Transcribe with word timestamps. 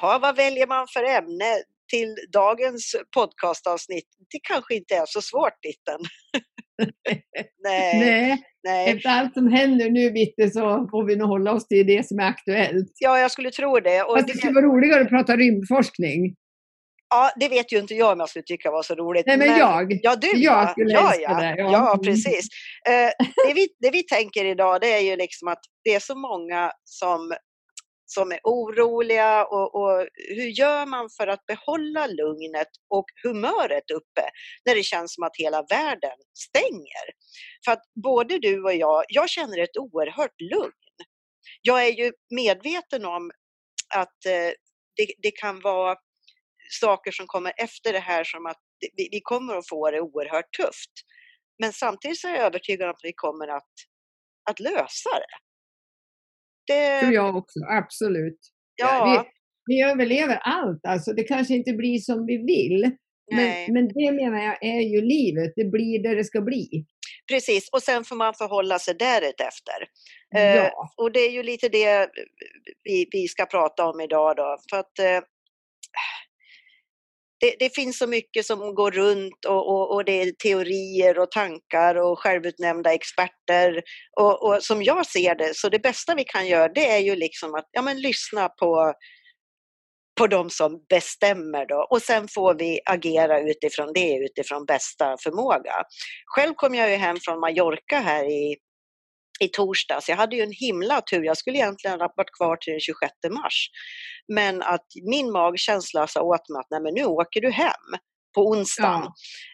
Jaha, 0.00 0.18
vad 0.18 0.36
väljer 0.36 0.66
man 0.66 0.86
för 0.92 1.04
ämne 1.04 1.62
till 1.90 2.16
dagens 2.32 2.96
podcastavsnitt? 3.14 4.08
Det 4.32 4.38
kanske 4.42 4.74
inte 4.74 4.94
är 4.94 5.04
så 5.06 5.22
svårt, 5.22 5.62
Ditten. 5.62 6.00
nej, 7.64 8.00
nej, 8.00 8.42
nej. 8.64 8.90
Efter 8.90 9.08
allt 9.08 9.34
som 9.34 9.52
händer 9.52 9.90
nu, 9.90 10.10
Bitte, 10.10 10.50
så 10.50 10.88
får 10.90 11.06
vi 11.06 11.16
nog 11.16 11.28
hålla 11.28 11.52
oss 11.52 11.68
till 11.68 11.86
det 11.86 12.08
som 12.08 12.18
är 12.18 12.24
aktuellt. 12.24 12.92
Ja, 12.98 13.18
jag 13.18 13.30
skulle 13.30 13.50
tro 13.50 13.80
det. 13.80 14.02
Och 14.02 14.16
Fast 14.16 14.26
det 14.26 14.38
skulle 14.38 14.52
vara 14.52 14.66
roligare 14.66 15.02
att 15.02 15.08
prata 15.08 15.36
rymdforskning. 15.36 16.34
Ja, 17.10 17.30
det 17.36 17.48
vet 17.48 17.72
ju 17.72 17.78
inte 17.78 17.94
jag 17.94 18.12
om 18.12 18.20
jag 18.20 18.28
skulle 18.28 18.42
tycka 18.42 18.70
var 18.70 18.82
så 18.82 18.94
roligt. 18.94 19.26
Nej, 19.26 19.38
men, 19.38 19.48
men 19.48 19.58
jag. 19.58 19.98
Ja, 20.02 20.16
du 20.16 20.30
jag 20.34 20.70
skulle 20.70 20.92
ja. 20.92 21.14
ja, 21.20 21.40
det. 21.40 21.54
Ja, 21.58 21.72
ja 21.72 22.00
precis. 22.04 22.48
Uh, 22.88 23.26
det, 23.46 23.54
vi, 23.54 23.68
det 23.78 23.90
vi 23.90 24.02
tänker 24.02 24.44
idag 24.44 24.80
det 24.80 24.92
är 24.92 25.00
ju 25.00 25.16
liksom 25.16 25.48
att 25.48 25.60
det 25.84 25.94
är 25.94 26.00
så 26.00 26.14
många 26.14 26.72
som, 26.84 27.32
som 28.10 28.32
är 28.32 28.40
oroliga 28.44 29.44
och, 29.44 29.74
och 29.74 30.08
hur 30.14 30.60
gör 30.60 30.86
man 30.86 31.10
för 31.16 31.26
att 31.26 31.46
behålla 31.46 32.06
lugnet 32.06 32.68
och 32.88 33.04
humöret 33.22 33.90
uppe 33.90 34.30
när 34.64 34.74
det 34.74 34.82
känns 34.82 35.14
som 35.14 35.24
att 35.24 35.36
hela 35.36 35.62
världen 35.62 36.18
stänger? 36.38 37.04
För 37.64 37.72
att 37.72 37.82
både 38.04 38.38
du 38.38 38.64
och 38.64 38.74
jag, 38.74 39.04
jag 39.08 39.28
känner 39.28 39.58
ett 39.58 39.76
oerhört 39.76 40.40
lugn. 40.40 40.72
Jag 41.62 41.86
är 41.86 41.92
ju 41.92 42.12
medveten 42.30 43.04
om 43.04 43.30
att 43.94 44.26
eh, 44.26 44.52
det, 44.96 45.06
det 45.22 45.30
kan 45.30 45.60
vara 45.60 45.96
saker 46.80 47.10
som 47.10 47.26
kommer 47.26 47.52
efter 47.56 47.92
det 47.92 47.98
här 47.98 48.24
som 48.24 48.46
att 48.46 48.60
vi, 48.96 49.08
vi 49.10 49.20
kommer 49.20 49.56
att 49.56 49.68
få 49.68 49.90
det 49.90 50.00
oerhört 50.00 50.52
tufft. 50.56 50.92
Men 51.58 51.72
samtidigt 51.72 52.20
så 52.20 52.28
är 52.28 52.34
jag 52.34 52.44
övertygad 52.44 52.88
om 52.88 52.90
att 52.90 53.00
vi 53.02 53.12
kommer 53.16 53.48
att, 53.48 53.72
att 54.50 54.60
lösa 54.60 55.10
det. 55.10 55.47
Det 56.68 57.00
tror 57.00 57.12
jag 57.12 57.36
också, 57.36 57.58
absolut. 57.68 58.38
Ja. 58.76 59.26
Vi, 59.66 59.74
vi 59.74 59.82
överlever 59.82 60.36
allt, 60.36 60.86
alltså. 60.88 61.12
Det 61.12 61.22
kanske 61.22 61.54
inte 61.54 61.72
blir 61.72 61.98
som 61.98 62.26
vi 62.26 62.36
vill. 62.36 62.96
Men, 63.30 63.72
men, 63.74 63.88
det 63.88 64.12
menar 64.12 64.44
jag 64.44 64.62
är 64.62 64.80
ju 64.80 65.00
livet, 65.00 65.52
det 65.56 65.64
blir 65.64 66.02
det 66.02 66.14
det 66.14 66.24
ska 66.24 66.40
bli. 66.40 66.84
Precis, 67.28 67.68
och 67.72 67.82
sen 67.82 68.04
får 68.04 68.16
man 68.16 68.34
förhålla 68.34 68.78
sig 68.78 68.94
därefter. 68.94 69.80
Eh, 70.36 70.56
ja. 70.56 70.64
Eh, 70.64 70.72
och 70.96 71.12
det 71.12 71.20
är 71.20 71.30
ju 71.30 71.42
lite 71.42 71.68
det 71.68 72.08
vi, 72.84 73.08
vi 73.10 73.28
ska 73.28 73.46
prata 73.46 73.86
om 73.88 74.00
idag 74.00 74.36
då. 74.36 74.58
För 74.70 74.76
att 74.78 74.98
eh, 74.98 75.20
det, 77.40 77.56
det, 77.58 77.74
finns 77.74 77.98
så 77.98 78.06
mycket 78.06 78.46
som 78.46 78.74
går 78.74 78.90
runt 78.90 79.44
och, 79.44 79.68
och, 79.68 79.94
och, 79.94 80.04
det 80.04 80.22
är 80.22 80.32
teorier 80.32 81.18
och 81.18 81.30
tankar 81.30 81.94
och 81.94 82.18
självutnämnda 82.18 82.94
experter. 82.94 83.82
Och, 84.20 84.42
och, 84.42 84.62
som 84.62 84.82
jag 84.82 85.06
ser 85.06 85.34
det, 85.34 85.54
så 85.54 85.68
det 85.68 85.78
bästa 85.78 86.14
vi 86.14 86.24
kan 86.24 86.46
göra 86.46 86.68
det 86.68 86.90
är 86.90 86.98
ju 86.98 87.16
liksom 87.16 87.54
att 87.54 87.68
ja, 87.72 87.82
men 87.82 88.00
lyssna 88.00 88.48
på, 88.48 88.94
på 90.18 90.26
de 90.26 90.50
som 90.50 90.84
bestämmer 90.88 91.66
då 91.66 91.86
och 91.90 92.02
sen 92.02 92.28
får 92.28 92.54
vi 92.54 92.80
agera 92.84 93.40
utifrån 93.40 93.92
det, 93.94 94.14
utifrån 94.14 94.64
bästa 94.64 95.16
förmåga. 95.22 95.74
Själv 96.26 96.54
kom 96.54 96.74
jag 96.74 96.90
ju 96.90 96.96
hem 96.96 97.16
från 97.24 97.40
Mallorca 97.40 97.98
här 97.98 98.24
i 98.24 98.56
i 99.40 99.48
torsdags. 99.48 100.08
Jag 100.08 100.16
hade 100.16 100.36
ju 100.36 100.42
en 100.42 100.52
himla 100.52 101.00
tur. 101.00 101.24
Jag 101.24 101.36
skulle 101.36 101.58
egentligen 101.58 102.00
ha 102.00 102.12
varit 102.16 102.36
kvar 102.36 102.56
till 102.56 102.70
den 102.72 102.80
26 102.80 103.12
mars. 103.30 103.68
Men 104.32 104.62
att 104.62 104.86
min 105.10 105.32
magkänsla 105.32 106.06
sa 106.06 106.22
åt 106.22 106.48
mig 106.48 106.60
att 106.60 106.66
Nej, 106.70 106.80
men 106.80 106.94
nu 106.94 107.04
åker 107.04 107.40
du 107.40 107.50
hem 107.50 107.88
på 108.34 108.48
onsdagen. 108.48 109.02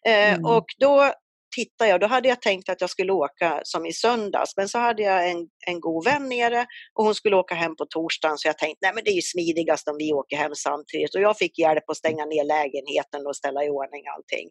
Ja. 0.02 0.10
Eh, 0.10 0.34
mm. 0.34 0.44
och 0.44 0.66
då 0.78 1.12
tittade 1.56 1.90
jag, 1.90 2.00
då 2.00 2.06
hade 2.06 2.28
jag 2.28 2.42
tänkt 2.42 2.68
att 2.68 2.80
jag 2.80 2.90
skulle 2.90 3.12
åka 3.12 3.60
som 3.64 3.86
i 3.86 3.92
söndags, 3.92 4.56
men 4.56 4.68
så 4.68 4.78
hade 4.78 5.02
jag 5.02 5.30
en, 5.30 5.48
en 5.66 5.80
god 5.80 6.04
vän 6.04 6.28
nere 6.28 6.66
och 6.94 7.04
hon 7.04 7.14
skulle 7.14 7.36
åka 7.36 7.54
hem 7.54 7.76
på 7.76 7.86
torsdagen 7.90 8.38
så 8.38 8.48
jag 8.48 8.58
tänkte, 8.58 8.78
nej 8.86 8.94
men 8.94 9.04
det 9.04 9.10
är 9.10 9.14
ju 9.14 9.22
smidigast 9.22 9.88
om 9.88 9.96
vi 9.98 10.12
åker 10.12 10.36
hem 10.36 10.54
samtidigt 10.54 11.14
och 11.14 11.20
jag 11.20 11.38
fick 11.38 11.58
hjälp 11.58 11.90
att 11.90 11.96
stänga 11.96 12.24
ner 12.24 12.44
lägenheten 12.44 13.26
och 13.26 13.36
ställa 13.36 13.64
i 13.64 13.68
ordning 13.68 14.02
allting. 14.16 14.48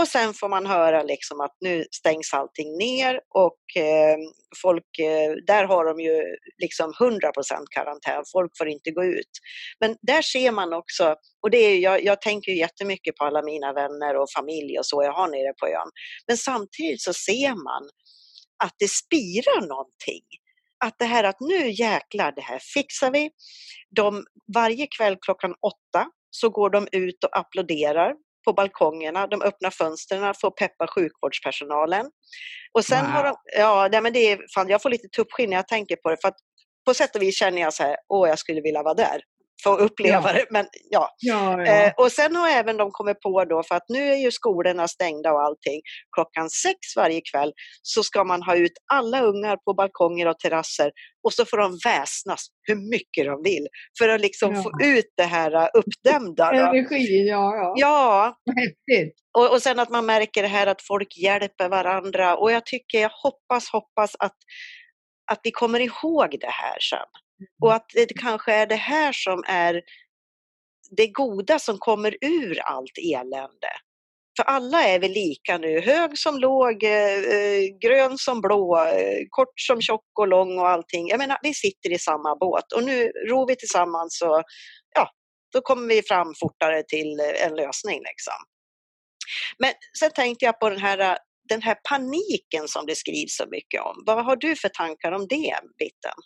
Och 0.00 0.08
sen 0.08 0.34
får 0.34 0.48
man 0.48 0.66
höra 0.66 1.02
liksom 1.02 1.40
att 1.40 1.56
nu 1.60 1.84
stängs 1.90 2.34
allting 2.34 2.76
ner 2.78 3.20
och 3.34 3.82
eh, 3.82 4.16
folk, 4.62 4.98
eh, 4.98 5.32
där 5.46 5.64
har 5.64 5.84
de 5.84 6.00
ju 6.00 6.22
liksom 6.62 6.92
100% 6.92 7.64
karantän, 7.70 8.24
folk 8.32 8.52
får 8.58 8.68
inte 8.68 8.90
gå 8.90 9.04
ut. 9.04 9.30
Men 9.80 9.96
där 10.02 10.22
ser 10.22 10.52
man 10.52 10.72
också, 10.72 11.16
och 11.42 11.50
det 11.50 11.58
är, 11.58 11.78
jag, 11.78 12.04
jag 12.04 12.20
tänker 12.20 12.52
jättemycket 12.52 13.16
på 13.16 13.24
alla 13.24 13.42
mina 13.42 13.72
vänner 13.72 14.16
och 14.16 14.30
familj 14.36 14.78
och 14.78 14.86
så 14.86 15.02
jag 15.02 15.12
har 15.12 15.28
nere 15.28 15.52
på 15.60 15.66
ön. 15.66 15.90
Men 16.26 16.36
samtidigt 16.36 17.02
så 17.02 17.12
ser 17.12 17.48
man 17.48 17.90
att 18.64 18.74
det 18.78 18.90
spirar 18.90 19.68
någonting 19.68 20.24
att 20.84 20.94
det 20.98 21.04
här 21.04 21.24
att 21.24 21.40
nu 21.40 21.70
jäklar, 21.70 22.32
det 22.32 22.42
här 22.42 22.58
fixar 22.58 23.10
vi. 23.10 23.30
De, 23.96 24.24
varje 24.54 24.86
kväll 24.86 25.16
klockan 25.20 25.54
åtta 25.62 26.06
så 26.30 26.50
går 26.50 26.70
de 26.70 26.88
ut 26.92 27.24
och 27.24 27.38
applåderar 27.38 28.14
på 28.44 28.52
balkongerna, 28.52 29.26
de 29.26 29.42
öppnar 29.42 29.70
fönstren 29.70 30.34
för 30.34 30.48
att 30.48 30.56
peppa 30.56 30.86
sjukvårdspersonalen. 30.86 32.06
Och 32.72 32.84
sen 32.84 33.04
wow. 33.04 33.12
har 33.12 33.24
de, 33.24 33.36
ja, 33.56 33.88
nej, 33.92 34.00
men 34.00 34.12
det 34.12 34.32
är, 34.32 34.38
fan, 34.54 34.68
jag 34.68 34.82
får 34.82 34.90
lite 34.90 35.08
tuppskinn 35.08 35.50
när 35.50 35.56
jag 35.56 35.68
tänker 35.68 35.96
på 35.96 36.10
det, 36.10 36.16
för 36.22 36.28
att 36.28 36.36
på 36.86 36.94
sätt 36.94 37.16
och 37.16 37.22
vis 37.22 37.38
känner 37.38 37.62
jag 37.62 37.74
så 37.74 37.82
här, 37.82 37.96
åh 38.08 38.28
jag 38.28 38.38
skulle 38.38 38.60
vilja 38.60 38.82
vara 38.82 38.94
där 38.94 39.20
få 39.64 39.76
uppleva 39.76 40.28
ja. 40.28 40.32
det. 40.32 40.46
Men, 40.50 40.66
ja. 40.90 41.08
ja, 41.18 41.64
ja. 41.64 41.86
Eh, 41.86 41.92
och 41.96 42.12
sen 42.12 42.36
har 42.36 42.48
även 42.48 42.76
de 42.76 42.90
kommit 42.90 43.20
på 43.20 43.44
då, 43.44 43.62
för 43.62 43.74
att 43.74 43.84
nu 43.88 44.12
är 44.12 44.16
ju 44.16 44.30
skolorna 44.30 44.88
stängda 44.88 45.32
och 45.32 45.42
allting, 45.42 45.80
klockan 46.16 46.50
sex 46.50 46.78
varje 46.96 47.20
kväll 47.32 47.52
så 47.82 48.02
ska 48.02 48.24
man 48.24 48.42
ha 48.42 48.56
ut 48.56 48.72
alla 48.92 49.20
ungar 49.22 49.56
på 49.56 49.74
balkonger 49.74 50.28
och 50.28 50.38
terrasser 50.38 50.90
och 51.24 51.32
så 51.32 51.44
får 51.44 51.56
de 51.58 51.78
väsnas 51.84 52.46
hur 52.62 52.90
mycket 52.90 53.26
de 53.26 53.42
vill 53.42 53.66
för 53.98 54.08
att 54.08 54.20
liksom 54.20 54.62
få 54.62 54.70
ut 54.82 55.12
det 55.16 55.22
här 55.22 55.54
uh, 55.54 55.68
uppdämda. 55.74 56.52
Energi, 56.52 57.28
ja. 57.28 57.54
Ja. 57.56 57.74
ja. 57.76 58.36
Häftigt. 58.56 59.14
Och, 59.38 59.52
och 59.52 59.62
sen 59.62 59.78
att 59.78 59.90
man 59.90 60.06
märker 60.06 60.42
det 60.42 60.48
här 60.48 60.66
att 60.66 60.82
folk 60.82 61.16
hjälper 61.16 61.68
varandra 61.68 62.36
och 62.36 62.52
jag 62.52 62.66
tycker, 62.66 63.00
jag 63.00 63.10
hoppas, 63.22 63.68
hoppas 63.68 64.16
att, 64.18 64.36
att 65.30 65.40
vi 65.42 65.50
kommer 65.50 65.80
ihåg 65.80 66.36
det 66.40 66.50
här 66.50 66.78
sen. 66.80 67.08
Och 67.62 67.74
att 67.74 67.90
det 67.94 68.18
kanske 68.20 68.52
är 68.52 68.66
det 68.66 68.76
här 68.76 69.12
som 69.12 69.44
är 69.46 69.82
det 70.96 71.06
goda 71.06 71.58
som 71.58 71.78
kommer 71.78 72.16
ur 72.20 72.60
allt 72.60 72.98
elände. 73.14 73.68
För 74.36 74.44
alla 74.44 74.82
är 74.82 74.98
vi 74.98 75.08
lika 75.08 75.58
nu, 75.58 75.80
hög 75.80 76.18
som 76.18 76.38
låg, 76.38 76.84
eh, 76.84 77.62
grön 77.82 78.18
som 78.18 78.40
blå, 78.40 78.78
eh, 78.86 79.24
kort 79.28 79.60
som 79.60 79.80
tjock 79.80 80.18
och 80.18 80.28
lång 80.28 80.58
och 80.58 80.68
allting. 80.68 81.08
Jag 81.08 81.18
menar, 81.18 81.38
vi 81.42 81.54
sitter 81.54 81.92
i 81.92 81.98
samma 81.98 82.36
båt 82.36 82.72
och 82.72 82.84
nu 82.84 83.12
ror 83.28 83.46
vi 83.48 83.56
tillsammans 83.56 84.22
och 84.22 84.42
ja, 84.94 85.10
då 85.52 85.60
kommer 85.60 85.88
vi 85.88 86.02
fram 86.02 86.34
fortare 86.40 86.82
till 86.82 87.20
en 87.20 87.54
lösning. 87.54 87.98
Liksom. 87.98 88.34
Men 89.58 89.72
sen 89.98 90.10
tänkte 90.10 90.44
jag 90.44 90.60
på 90.60 90.70
den 90.70 90.78
här, 90.78 91.18
den 91.48 91.62
här 91.62 91.76
paniken 91.88 92.68
som 92.68 92.86
det 92.86 92.96
skrivs 92.96 93.36
så 93.36 93.46
mycket 93.50 93.80
om. 93.82 94.02
Vad 94.06 94.24
har 94.24 94.36
du 94.36 94.56
för 94.56 94.68
tankar 94.68 95.12
om 95.12 95.26
det, 95.28 95.54
Bitten? 95.78 96.18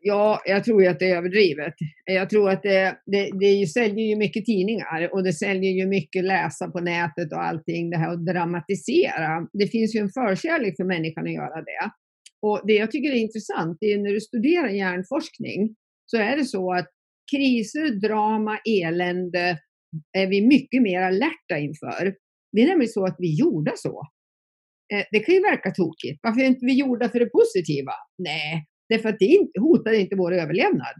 Ja, 0.00 0.42
jag 0.46 0.64
tror 0.64 0.82
ju 0.82 0.88
att 0.88 0.98
det 0.98 1.10
är 1.10 1.16
överdrivet. 1.16 1.74
Jag 2.04 2.30
tror 2.30 2.50
att 2.50 2.62
det, 2.62 2.98
det, 3.06 3.30
det 3.40 3.66
säljer 3.66 4.06
ju 4.06 4.16
mycket 4.16 4.44
tidningar 4.44 5.08
och 5.12 5.24
det 5.24 5.32
säljer 5.32 5.72
ju 5.72 5.86
mycket 5.86 6.24
läsa 6.24 6.70
på 6.70 6.80
nätet 6.80 7.32
och 7.32 7.42
allting, 7.42 7.90
det 7.90 7.96
här 7.96 8.12
att 8.12 8.26
dramatisera. 8.26 9.48
Det 9.52 9.66
finns 9.66 9.96
ju 9.96 10.00
en 10.00 10.10
förkärlek 10.10 10.76
för 10.76 10.84
människan 10.84 11.26
att 11.26 11.32
göra 11.32 11.62
det. 11.62 11.90
Och 12.42 12.60
det 12.66 12.72
jag 12.72 12.90
tycker 12.90 13.12
är 13.12 13.16
intressant, 13.16 13.78
det 13.80 13.92
är 13.92 13.98
när 13.98 14.12
du 14.12 14.20
studerar 14.20 14.68
hjärnforskning, 14.68 15.74
så 16.06 16.16
är 16.16 16.36
det 16.36 16.44
så 16.44 16.72
att 16.72 16.88
kriser, 17.30 18.00
drama, 18.08 18.58
elände 18.64 19.58
är 20.18 20.26
vi 20.26 20.46
mycket 20.46 20.82
mer 20.82 21.00
alerta 21.00 21.58
inför. 21.58 22.14
Det 22.52 22.62
är 22.62 22.66
nämligen 22.66 22.92
så 22.92 23.04
att 23.04 23.16
vi 23.18 23.38
gjorde 23.38 23.72
så. 23.76 24.02
Eh, 24.94 25.04
det 25.10 25.20
kan 25.20 25.34
ju 25.34 25.40
verka 25.40 25.70
tokigt. 25.70 26.20
Varför 26.22 26.40
är 26.40 26.46
inte 26.46 26.66
vi 26.66 26.78
gjorda 26.78 27.08
för 27.08 27.18
det 27.20 27.30
positiva? 27.30 27.92
Nej, 28.18 28.66
Därför 28.88 29.08
att 29.08 29.18
det 29.18 29.60
hotar 29.60 29.92
inte 29.92 30.16
vår 30.16 30.34
överlevnad. 30.34 30.94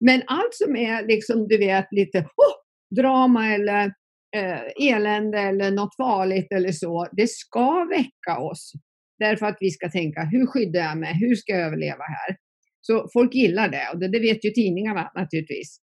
Men 0.00 0.22
allt 0.26 0.54
som 0.54 0.76
är 0.76 1.06
liksom, 1.06 1.48
du 1.48 1.58
vet, 1.58 1.86
lite 1.90 2.18
oh, 2.18 2.56
drama 2.96 3.54
eller 3.54 3.92
eh, 4.36 4.90
elände 4.90 5.38
eller 5.38 5.70
något 5.70 5.96
farligt 5.96 6.52
eller 6.52 6.72
så, 6.72 7.08
det 7.12 7.30
ska 7.30 7.84
väcka 7.84 8.38
oss. 8.40 8.72
Därför 9.18 9.46
att 9.46 9.56
vi 9.60 9.70
ska 9.70 9.90
tänka, 9.90 10.20
hur 10.32 10.46
skyddar 10.46 10.80
jag 10.80 10.98
mig? 10.98 11.14
Hur 11.14 11.34
ska 11.34 11.52
jag 11.52 11.66
överleva 11.66 12.04
här? 12.04 12.36
Så 12.80 13.08
folk 13.12 13.34
gillar 13.34 13.68
det 13.68 13.88
och 13.92 13.98
det, 13.98 14.08
det 14.08 14.20
vet 14.20 14.44
ju 14.44 14.50
tidningarna 14.50 15.10
naturligtvis. 15.14 15.78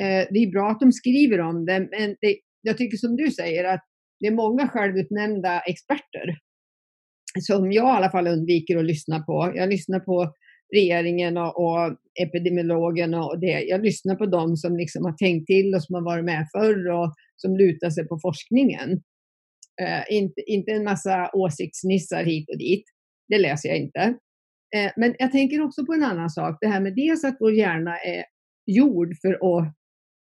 Eh, 0.00 0.26
det 0.30 0.38
är 0.38 0.50
bra 0.50 0.70
att 0.70 0.80
de 0.80 0.92
skriver 0.92 1.40
om 1.40 1.66
det, 1.66 1.80
men 1.80 2.16
det, 2.20 2.36
jag 2.62 2.78
tycker 2.78 2.96
som 2.96 3.16
du 3.16 3.30
säger 3.30 3.64
att 3.64 3.84
det 4.20 4.26
är 4.26 4.34
många 4.34 4.68
självutnämnda 4.68 5.60
experter 5.60 6.38
som 7.40 7.72
jag 7.72 7.94
i 7.94 7.96
alla 7.96 8.10
fall 8.10 8.26
undviker 8.26 8.76
att 8.76 8.84
lyssna 8.84 9.20
på. 9.20 9.52
Jag 9.54 9.68
lyssnar 9.68 10.00
på 10.00 10.32
regeringen 10.74 11.36
och, 11.36 11.64
och 11.64 11.96
epidemiologerna 12.22 13.24
och 13.24 13.40
det. 13.40 13.62
Jag 13.62 13.82
lyssnar 13.84 14.14
på 14.14 14.26
dem 14.26 14.56
som 14.56 14.76
liksom 14.76 15.04
har 15.04 15.12
tänkt 15.12 15.46
till 15.46 15.74
och 15.74 15.82
som 15.82 15.94
har 15.94 16.02
varit 16.02 16.24
med 16.24 16.46
förr 16.52 16.90
och 16.90 17.14
som 17.36 17.56
lutar 17.56 17.90
sig 17.90 18.08
på 18.08 18.18
forskningen. 18.22 18.90
Eh, 19.82 20.16
inte, 20.16 20.40
inte 20.46 20.72
en 20.72 20.84
massa 20.84 21.30
åsiktsnissar 21.32 22.24
hit 22.24 22.48
och 22.48 22.58
dit. 22.58 22.84
Det 23.28 23.38
läser 23.38 23.68
jag 23.68 23.78
inte. 23.78 24.00
Eh, 24.76 24.92
men 24.96 25.14
jag 25.18 25.32
tänker 25.32 25.62
också 25.62 25.86
på 25.86 25.92
en 25.92 26.04
annan 26.04 26.30
sak. 26.30 26.58
Det 26.60 26.66
här 26.66 26.80
med 26.80 26.94
dels 26.94 27.24
att 27.24 27.36
vår 27.40 27.52
hjärna 27.52 27.98
är 27.98 28.24
gjord 28.66 29.14
för 29.22 29.32
att 29.32 29.74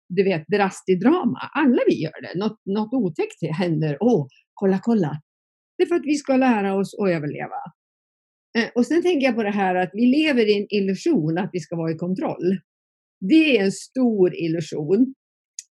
du 0.10 0.24
vet, 0.24 0.48
dras 0.48 0.86
till 0.86 1.00
drama. 1.00 1.40
Alla 1.54 1.82
vi 1.88 2.02
gör 2.02 2.22
det. 2.22 2.40
Något, 2.40 2.60
något 2.66 2.94
otäckt 2.94 3.58
händer. 3.58 3.98
Åh, 4.00 4.22
oh, 4.22 4.28
kolla, 4.54 4.80
kolla. 4.82 5.22
Det 5.78 5.84
är 5.84 5.88
för 5.88 5.96
att 5.96 6.06
vi 6.06 6.16
ska 6.16 6.36
lära 6.36 6.76
oss 6.76 7.00
att 7.00 7.10
överleva. 7.10 7.62
Eh, 8.58 8.70
och 8.76 8.86
sen 8.86 9.02
tänker 9.02 9.28
jag 9.28 9.36
på 9.36 9.44
det 9.44 9.52
här 9.52 9.76
att 9.76 9.90
vi 9.94 10.06
lever 10.06 10.50
i 10.50 10.58
en 10.58 10.68
illusion 10.70 11.38
att 11.38 11.50
vi 11.54 11.60
ska 11.60 11.76
vara 11.76 11.92
i 11.92 11.96
kontroll. 11.96 12.58
Det 13.20 13.58
är 13.58 13.64
en 13.64 13.72
stor 13.72 14.36
illusion. 14.36 15.14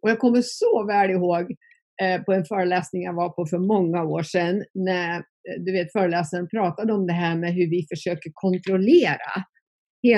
Och 0.02 0.10
jag 0.10 0.20
kommer 0.20 0.42
så 0.42 0.86
väl 0.88 1.10
ihåg 1.10 1.56
eh, 2.02 2.22
på 2.22 2.34
en 2.34 2.46
föreläsning 2.46 3.04
jag 3.04 3.14
var 3.14 3.30
på 3.30 3.46
för 3.46 3.58
många 3.58 4.04
år 4.04 4.24
sedan 4.24 4.64
när 4.74 5.16
eh, 5.18 5.62
du 5.66 5.72
vet, 5.72 5.92
föreläsaren 5.92 6.48
pratade 6.48 6.94
om 6.94 7.08
det 7.08 7.14
här 7.14 7.36
med 7.38 7.54
hur 7.54 7.70
vi 7.70 7.86
försöker 7.90 8.32
kontrollera. 8.34 9.32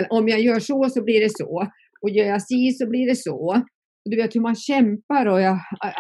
om 0.10 0.28
jag 0.28 0.42
gör 0.42 0.60
så 0.60 0.90
så 0.90 1.04
blir 1.04 1.20
det 1.20 1.38
så 1.38 1.68
och 2.02 2.10
gör 2.10 2.26
jag 2.26 2.42
si 2.42 2.72
så 2.72 2.90
blir 2.90 3.08
det 3.08 3.16
så. 3.16 3.62
Du 4.06 4.18
vet 4.18 4.36
hur 4.36 4.42
man 4.42 4.56
kämpar 4.56 5.26
och 5.26 5.42
jag, 5.42 5.60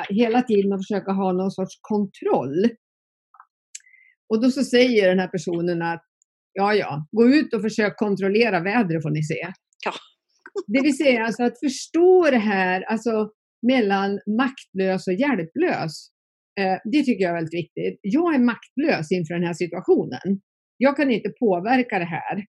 hela 0.10 0.42
tiden 0.42 0.74
och 0.74 0.80
försöker 0.80 1.12
ha 1.12 1.32
någon 1.32 1.52
sorts 1.52 1.80
kontroll. 1.82 2.70
Och 4.30 4.42
då 4.42 4.52
så 4.52 4.64
säger 4.64 5.08
den 5.08 5.20
här 5.20 5.28
personen 5.28 5.82
att 5.82 6.04
ja, 6.54 6.74
ja, 6.74 7.08
gå 7.12 7.28
ut 7.28 7.54
och 7.54 7.62
försök 7.62 7.98
kontrollera 7.98 8.60
vädret 8.60 9.04
får 9.04 9.10
ni 9.10 9.24
se. 9.24 9.48
Ja. 9.86 9.94
Det 10.68 10.82
vill 10.82 10.98
säga 10.98 11.26
alltså 11.26 11.44
att 11.44 11.60
förstå 11.60 12.30
det 12.32 12.38
här 12.38 12.82
alltså, 12.82 13.30
mellan 13.68 14.20
maktlös 14.40 15.08
och 15.08 15.14
hjälplös. 15.14 16.12
Eh, 16.60 16.78
det 16.92 17.04
tycker 17.04 17.24
jag 17.24 17.30
är 17.30 17.36
väldigt 17.36 17.54
viktigt. 17.54 18.00
Jag 18.02 18.36
är 18.36 18.40
maktlös 18.40 19.12
inför 19.12 19.34
den 19.34 19.44
här 19.44 19.54
situationen. 19.54 20.42
Jag 20.78 20.98
kan 20.98 21.12
inte 21.12 21.30
påverka 21.40 22.00
det 22.00 22.06
här. 22.06 22.46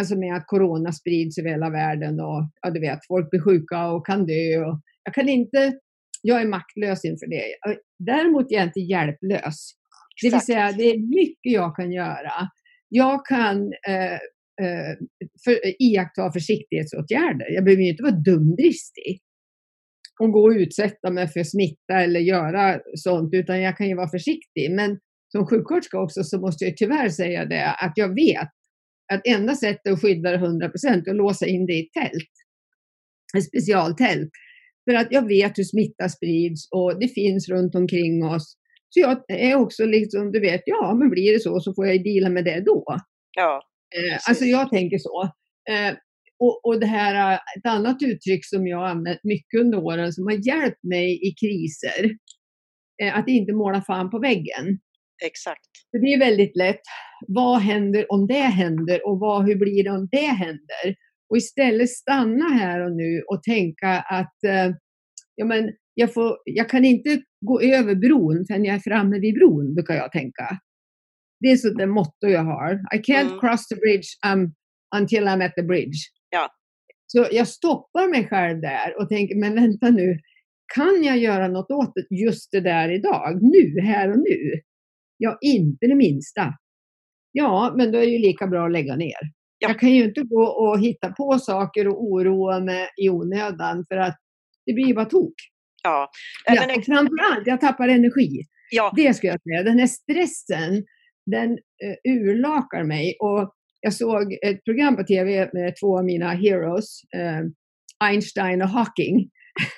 Alltså 0.00 0.16
med 0.16 0.36
att 0.36 0.46
corona 0.46 0.92
sprids 0.92 1.38
över 1.38 1.50
hela 1.50 1.70
världen 1.70 2.20
och 2.20 2.50
ja, 2.62 2.70
du 2.70 2.80
vet, 2.80 3.06
folk 3.08 3.30
blir 3.30 3.40
sjuka 3.40 3.88
och 3.90 4.06
kan 4.06 4.26
dö. 4.26 4.64
Och 4.64 4.80
jag 5.04 5.14
kan 5.14 5.28
inte, 5.28 5.72
jag 6.22 6.42
är 6.42 6.46
maktlös 6.46 7.04
inför 7.04 7.26
det. 7.26 7.44
Däremot 7.98 8.52
är 8.52 8.56
jag 8.56 8.64
inte 8.64 8.80
hjälplös. 8.80 9.70
Det 10.22 10.30
vill 10.30 10.40
säga, 10.40 10.72
det 10.72 10.84
är 10.84 10.98
mycket 10.98 11.52
jag 11.52 11.76
kan 11.76 11.92
göra. 11.92 12.32
Jag 12.88 13.26
kan 13.26 13.72
eh, 13.88 14.14
eh, 14.64 14.96
för, 15.44 15.82
iaktta 15.82 16.32
försiktighetsåtgärder. 16.32 17.50
Jag 17.50 17.64
behöver 17.64 17.82
ju 17.82 17.90
inte 17.90 18.02
vara 18.02 18.16
dumdristig 18.16 19.20
och 20.20 20.32
gå 20.32 20.42
och 20.42 20.56
utsätta 20.56 21.10
mig 21.10 21.28
för 21.28 21.42
smitta 21.42 21.94
eller 21.94 22.20
göra 22.20 22.80
sånt, 22.94 23.34
utan 23.34 23.60
jag 23.60 23.76
kan 23.76 23.88
ju 23.88 23.94
vara 23.94 24.08
försiktig. 24.08 24.70
Men 24.70 24.98
som 25.32 25.46
sjuksköterska 25.46 26.00
också 26.00 26.24
så 26.24 26.40
måste 26.40 26.64
jag 26.64 26.76
tyvärr 26.76 27.08
säga 27.08 27.44
det 27.44 27.70
att 27.70 27.92
jag 27.96 28.14
vet 28.14 28.48
att 29.12 29.26
enda 29.26 29.54
sättet 29.54 29.92
att 29.92 30.00
skydda 30.00 30.30
det 30.30 30.36
100 30.36 30.66
är 30.66 31.10
att 31.10 31.16
låsa 31.16 31.46
in 31.46 31.66
det 31.66 31.72
i 31.72 31.80
ett 31.80 31.92
tält. 31.92 32.32
Ett 33.38 33.44
specialtält. 33.44 34.30
För 34.90 34.94
att 34.94 35.08
jag 35.10 35.28
vet 35.28 35.58
hur 35.58 35.64
smitta 35.64 36.08
sprids 36.08 36.68
och 36.70 37.00
det 37.00 37.08
finns 37.08 37.48
runt 37.48 37.74
omkring 37.74 38.24
oss. 38.24 38.56
Så 38.90 39.00
jag 39.00 39.22
är 39.28 39.54
också 39.54 39.84
liksom, 39.84 40.32
du 40.32 40.40
vet, 40.40 40.62
ja 40.64 40.94
men 40.94 41.10
blir 41.10 41.32
det 41.32 41.40
så 41.40 41.60
så 41.60 41.74
får 41.74 41.86
jag 41.86 42.04
deala 42.04 42.28
med 42.28 42.44
det 42.44 42.60
då. 42.60 42.84
Ja. 43.36 43.62
Eh, 43.96 44.18
alltså 44.28 44.44
jag 44.44 44.70
tänker 44.70 44.98
så. 44.98 45.22
Eh, 45.70 45.94
och, 46.38 46.64
och 46.64 46.80
det 46.80 46.86
här, 46.86 47.34
ett 47.34 47.66
annat 47.66 47.96
uttryck 48.02 48.46
som 48.46 48.66
jag 48.66 48.78
har 48.78 48.86
använt 48.86 49.24
mycket 49.24 49.60
under 49.60 49.78
åren 49.78 50.12
som 50.12 50.24
har 50.24 50.46
hjälpt 50.48 50.82
mig 50.82 51.28
i 51.28 51.34
kriser, 51.34 52.16
eh, 53.02 53.18
att 53.18 53.28
inte 53.28 53.52
måla 53.52 53.82
fan 53.82 54.10
på 54.10 54.18
väggen. 54.18 54.78
Exakt. 55.24 55.68
För 55.90 55.98
det 55.98 56.12
är 56.14 56.18
väldigt 56.18 56.56
lätt. 56.56 56.80
Vad 57.28 57.60
händer 57.60 58.12
om 58.12 58.26
det 58.26 58.34
händer 58.34 59.06
och 59.06 59.18
vad, 59.18 59.46
hur 59.46 59.56
blir 59.56 59.84
det 59.84 59.90
om 59.90 60.08
det 60.10 60.26
händer? 60.26 60.96
Och 61.30 61.36
istället 61.36 61.90
stanna 61.90 62.44
här 62.44 62.84
och 62.84 62.96
nu 62.96 63.22
och 63.28 63.42
tänka 63.42 63.88
att 64.00 64.44
eh, 64.44 64.70
ja, 65.34 65.44
men 65.44 65.72
jag, 66.00 66.14
får, 66.14 66.36
jag 66.44 66.68
kan 66.68 66.84
inte 66.84 67.22
gå 67.46 67.60
över 67.60 67.94
bron 67.94 68.44
förrän 68.46 68.64
jag 68.64 68.76
är 68.76 68.80
framme 68.80 69.18
vid 69.18 69.34
bron, 69.34 69.74
brukar 69.74 69.94
jag 69.94 70.12
tänka. 70.12 70.58
Det 71.40 71.48
är 71.48 71.56
så 71.56 71.68
det 71.70 71.86
motto 71.86 72.26
jag 72.26 72.44
har. 72.44 72.72
I 72.94 72.98
can't 72.98 73.28
mm. 73.28 73.40
cross 73.40 73.68
the 73.68 73.76
bridge 73.76 74.08
um, 74.32 74.54
until 75.00 75.24
I'm 75.24 75.44
at 75.46 75.54
the 75.54 75.62
bridge. 75.62 75.98
Ja. 76.30 76.48
Så 77.06 77.26
jag 77.32 77.48
stoppar 77.48 78.10
mig 78.10 78.28
själv 78.28 78.60
där 78.60 79.00
och 79.00 79.08
tänker, 79.08 79.36
men 79.36 79.54
vänta 79.54 79.90
nu, 79.90 80.18
kan 80.74 81.02
jag 81.02 81.18
göra 81.18 81.48
något 81.48 81.70
åt 81.70 81.92
just 82.10 82.52
det 82.52 82.60
där 82.60 82.88
idag? 82.88 83.38
Nu, 83.42 83.80
här 83.80 84.10
och 84.10 84.18
nu? 84.18 84.60
Ja, 85.16 85.38
inte 85.40 85.86
det 85.86 85.94
minsta. 85.94 86.54
Ja, 87.32 87.74
men 87.76 87.92
då 87.92 87.98
är 87.98 88.06
det 88.06 88.12
ju 88.12 88.18
lika 88.18 88.46
bra 88.46 88.66
att 88.66 88.72
lägga 88.72 88.96
ner. 88.96 89.20
Ja. 89.58 89.68
Jag 89.68 89.80
kan 89.80 89.90
ju 89.90 90.04
inte 90.04 90.22
gå 90.22 90.42
och 90.42 90.80
hitta 90.80 91.12
på 91.12 91.38
saker 91.38 91.88
och 91.88 92.02
oroa 92.02 92.60
mig 92.60 92.88
i 93.02 93.08
onödan 93.08 93.84
för 93.88 93.96
att 93.96 94.16
det 94.66 94.72
blir 94.72 94.94
bara 94.94 95.04
tok. 95.04 95.34
Ja. 95.82 96.10
ja 96.46 96.66
men... 96.66 96.78
och 96.78 96.84
framförallt, 96.84 97.46
jag 97.46 97.60
tappar 97.60 97.88
energi. 97.88 98.42
Ja. 98.70 98.92
Det 98.96 99.14
skulle 99.14 99.32
jag 99.32 99.42
säga. 99.42 99.62
Den 99.62 99.78
här 99.78 99.86
stressen, 99.86 100.84
den 101.26 101.50
uh, 101.50 102.14
urlakar 102.14 102.84
mig. 102.84 103.16
Och 103.20 103.54
jag 103.80 103.94
såg 103.94 104.32
ett 104.46 104.64
program 104.64 104.96
på 104.96 105.02
tv 105.02 105.50
med 105.52 105.74
två 105.80 105.98
av 105.98 106.04
mina 106.04 106.30
heroes, 106.30 107.00
uh, 107.16 107.50
Einstein 108.04 108.62
och 108.62 108.68
Hawking, 108.68 109.30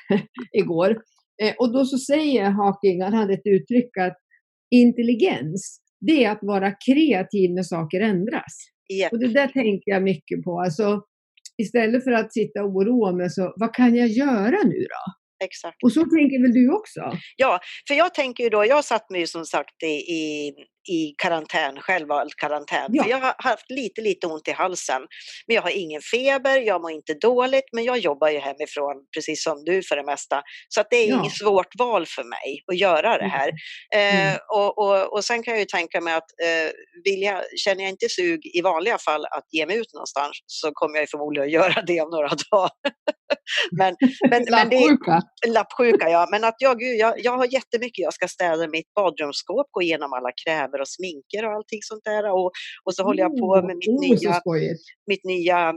igår. 0.52 0.90
Uh, 1.42 1.54
och 1.58 1.72
då 1.72 1.84
så 1.84 1.98
säger 1.98 2.50
Hawking, 2.50 3.02
han 3.02 3.14
hade 3.14 3.34
ett 3.34 3.46
uttryck 3.46 3.96
att 3.98 4.16
intelligens, 4.70 5.80
det 6.00 6.24
är 6.24 6.30
att 6.30 6.42
vara 6.42 6.74
kreativ 6.86 7.50
när 7.50 7.62
saker 7.62 8.00
ändras. 8.00 8.56
Yep. 8.92 9.12
Och 9.12 9.18
det 9.18 9.28
där 9.28 9.48
tänker 9.48 9.90
jag 9.90 10.02
mycket 10.02 10.44
på. 10.44 10.60
Alltså, 10.60 11.02
istället 11.62 12.04
för 12.04 12.12
att 12.12 12.32
sitta 12.32 12.64
och 12.64 12.70
oroa 12.70 13.12
mig, 13.12 13.30
så 13.30 13.54
vad 13.56 13.74
kan 13.74 13.94
jag 13.94 14.08
göra 14.08 14.58
nu 14.64 14.78
då? 14.78 15.19
Exakt. 15.44 15.82
Och 15.82 15.92
så 15.92 16.00
tänker 16.00 16.42
väl 16.42 16.52
du 16.52 16.72
också? 16.72 17.00
Ja, 17.36 17.60
för 17.88 17.94
jag 17.94 18.14
tänker 18.14 18.44
ju 18.44 18.50
då, 18.50 18.66
jag 18.66 18.84
satt 18.84 19.10
mig 19.10 19.26
som 19.26 19.44
sagt 19.44 19.82
i, 19.82 19.86
i 19.86 20.52
i 20.88 21.14
karantän, 21.18 21.80
självvald 21.80 22.34
karantän. 22.34 22.88
Ja. 22.92 23.02
För 23.02 23.10
jag 23.10 23.18
har 23.18 23.34
haft 23.38 23.70
lite, 23.70 24.00
lite 24.00 24.26
ont 24.26 24.48
i 24.48 24.50
halsen. 24.50 25.02
Men 25.46 25.54
jag 25.54 25.62
har 25.62 25.70
ingen 25.70 26.00
feber, 26.00 26.58
jag 26.58 26.82
mår 26.82 26.90
inte 26.90 27.14
dåligt, 27.14 27.64
men 27.72 27.84
jag 27.84 27.98
jobbar 27.98 28.28
ju 28.28 28.38
hemifrån 28.38 28.96
precis 29.16 29.44
som 29.44 29.64
du 29.64 29.82
för 29.82 29.96
det 29.96 30.04
mesta. 30.04 30.42
Så 30.68 30.80
att 30.80 30.86
det 30.90 30.96
är 30.96 31.08
ja. 31.08 31.18
inget 31.18 31.36
svårt 31.36 31.78
val 31.78 32.06
för 32.06 32.24
mig 32.24 32.62
att 32.72 32.78
göra 32.78 33.18
det 33.18 33.28
här. 33.28 33.50
Mm. 33.94 34.34
Eh, 34.34 34.38
och, 34.48 34.78
och, 34.78 35.12
och 35.12 35.24
sen 35.24 35.42
kan 35.42 35.54
jag 35.54 35.60
ju 35.60 35.66
tänka 35.66 36.00
mig 36.00 36.14
att 36.14 36.30
eh, 36.42 36.70
vill 37.04 37.22
jag, 37.22 37.42
känner 37.56 37.82
jag 37.82 37.90
inte 37.90 38.08
sug 38.08 38.40
i 38.54 38.60
vanliga 38.62 38.98
fall 38.98 39.24
att 39.24 39.46
ge 39.50 39.66
mig 39.66 39.76
ut 39.76 39.94
någonstans 39.94 40.30
så 40.46 40.70
kommer 40.72 40.98
jag 40.98 41.10
förmodligen 41.10 41.46
att 41.46 41.52
göra 41.52 41.82
det 41.82 42.00
om 42.00 42.10
några 42.10 42.28
dagar. 42.50 42.70
Men, 43.78 43.96
men, 44.30 44.44
lappsjuka. 44.44 45.22
Men 45.44 45.52
lappsjuka, 45.52 46.08
ja. 46.08 46.28
Men 46.30 46.44
att 46.44 46.56
jag, 46.58 46.82
jag, 46.82 47.14
jag 47.18 47.36
har 47.36 47.46
jättemycket, 47.46 47.98
jag 47.98 48.14
ska 48.14 48.28
städa 48.28 48.68
mitt 48.68 48.94
badrumsskåp, 48.94 49.66
gå 49.70 49.82
igenom 49.82 50.12
alla 50.12 50.30
kräver 50.44 50.80
och 50.80 50.88
sminker 50.88 51.44
och 51.46 51.52
allting 51.52 51.78
sånt 51.82 52.04
där. 52.04 52.30
Och, 52.30 52.50
och 52.84 52.94
så 52.94 53.02
håller 53.02 53.22
jag 53.22 53.38
på 53.38 53.62
med 53.62 53.76
mitt 53.76 53.88
oh, 53.88 54.00
nya, 54.00 54.42
mitt 55.06 55.24
nya 55.24 55.68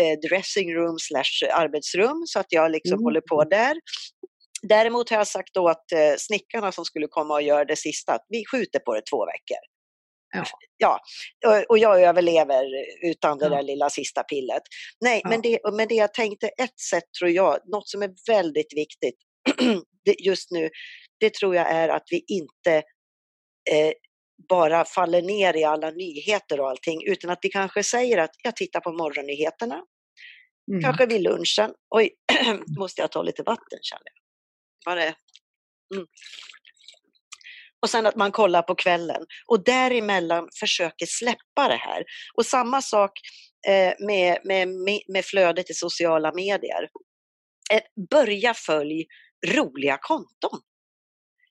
eh, 0.00 0.14
dressing 0.28 0.74
room 0.74 0.96
slash 0.98 1.62
arbetsrum 1.62 2.22
så 2.26 2.38
att 2.40 2.46
jag 2.48 2.70
liksom 2.70 2.98
mm. 2.98 3.04
håller 3.04 3.20
på 3.20 3.44
där. 3.44 3.76
Däremot 4.62 5.10
har 5.10 5.16
jag 5.16 5.26
sagt 5.26 5.54
då 5.54 5.68
att 5.68 5.92
eh, 5.92 6.14
snickarna 6.18 6.72
som 6.72 6.84
skulle 6.84 7.06
komma 7.10 7.34
och 7.34 7.42
göra 7.42 7.64
det 7.64 7.76
sista, 7.76 8.12
att 8.14 8.26
vi 8.28 8.44
skjuter 8.52 8.78
på 8.78 8.94
det 8.94 9.02
två 9.10 9.26
veckor. 9.26 9.62
Ja. 10.32 10.44
ja. 10.76 11.00
Och 11.68 11.78
jag 11.78 12.02
överlever 12.02 12.64
utan 13.02 13.38
det 13.38 13.48
där 13.48 13.62
lilla 13.62 13.90
sista 13.90 14.22
pillet. 14.22 14.62
Nej, 15.00 15.20
ja. 15.24 15.30
men, 15.30 15.40
det, 15.40 15.58
men 15.72 15.88
det 15.88 15.94
jag 15.94 16.14
tänkte, 16.14 16.48
ett 16.48 16.80
sätt 16.90 17.04
tror 17.18 17.30
jag, 17.30 17.58
något 17.64 17.88
som 17.88 18.02
är 18.02 18.10
väldigt 18.26 18.72
viktigt 18.76 19.16
just 20.18 20.50
nu, 20.50 20.70
det 21.20 21.34
tror 21.34 21.54
jag 21.54 21.70
är 21.70 21.88
att 21.88 22.04
vi 22.10 22.24
inte 22.28 22.76
eh, 23.70 23.92
bara 24.48 24.84
faller 24.84 25.22
ner 25.22 25.56
i 25.56 25.64
alla 25.64 25.90
nyheter 25.90 26.60
och 26.60 26.70
allting, 26.70 27.06
utan 27.06 27.30
att 27.30 27.38
vi 27.42 27.48
kanske 27.48 27.82
säger 27.82 28.18
att 28.18 28.30
jag 28.42 28.56
tittar 28.56 28.80
på 28.80 28.92
morgonnyheterna, 28.92 29.82
mm. 30.70 30.82
kanske 30.82 31.06
vid 31.06 31.22
lunchen. 31.22 31.74
Oj, 31.90 32.10
måste 32.78 33.00
jag 33.00 33.12
ta 33.12 33.22
lite 33.22 33.42
vatten 33.42 33.78
känner 33.82 34.02
jag. 34.04 34.92
Var 34.92 34.96
det? 34.96 35.14
Mm. 35.94 36.06
Och 37.82 37.90
sen 37.90 38.06
att 38.06 38.16
man 38.16 38.32
kollar 38.32 38.62
på 38.62 38.74
kvällen 38.74 39.22
och 39.46 39.64
däremellan 39.64 40.48
försöker 40.60 41.06
släppa 41.06 41.68
det 41.68 41.76
här. 41.76 42.04
Och 42.34 42.46
samma 42.46 42.82
sak 42.82 43.10
eh, 43.68 44.06
med, 44.06 44.38
med, 44.44 44.68
med 45.08 45.24
flödet 45.24 45.70
i 45.70 45.74
sociala 45.74 46.32
medier. 46.34 46.88
Eh, 47.72 47.82
börja 48.10 48.54
följ 48.54 49.06
roliga 49.46 49.98
konton. 50.00 50.60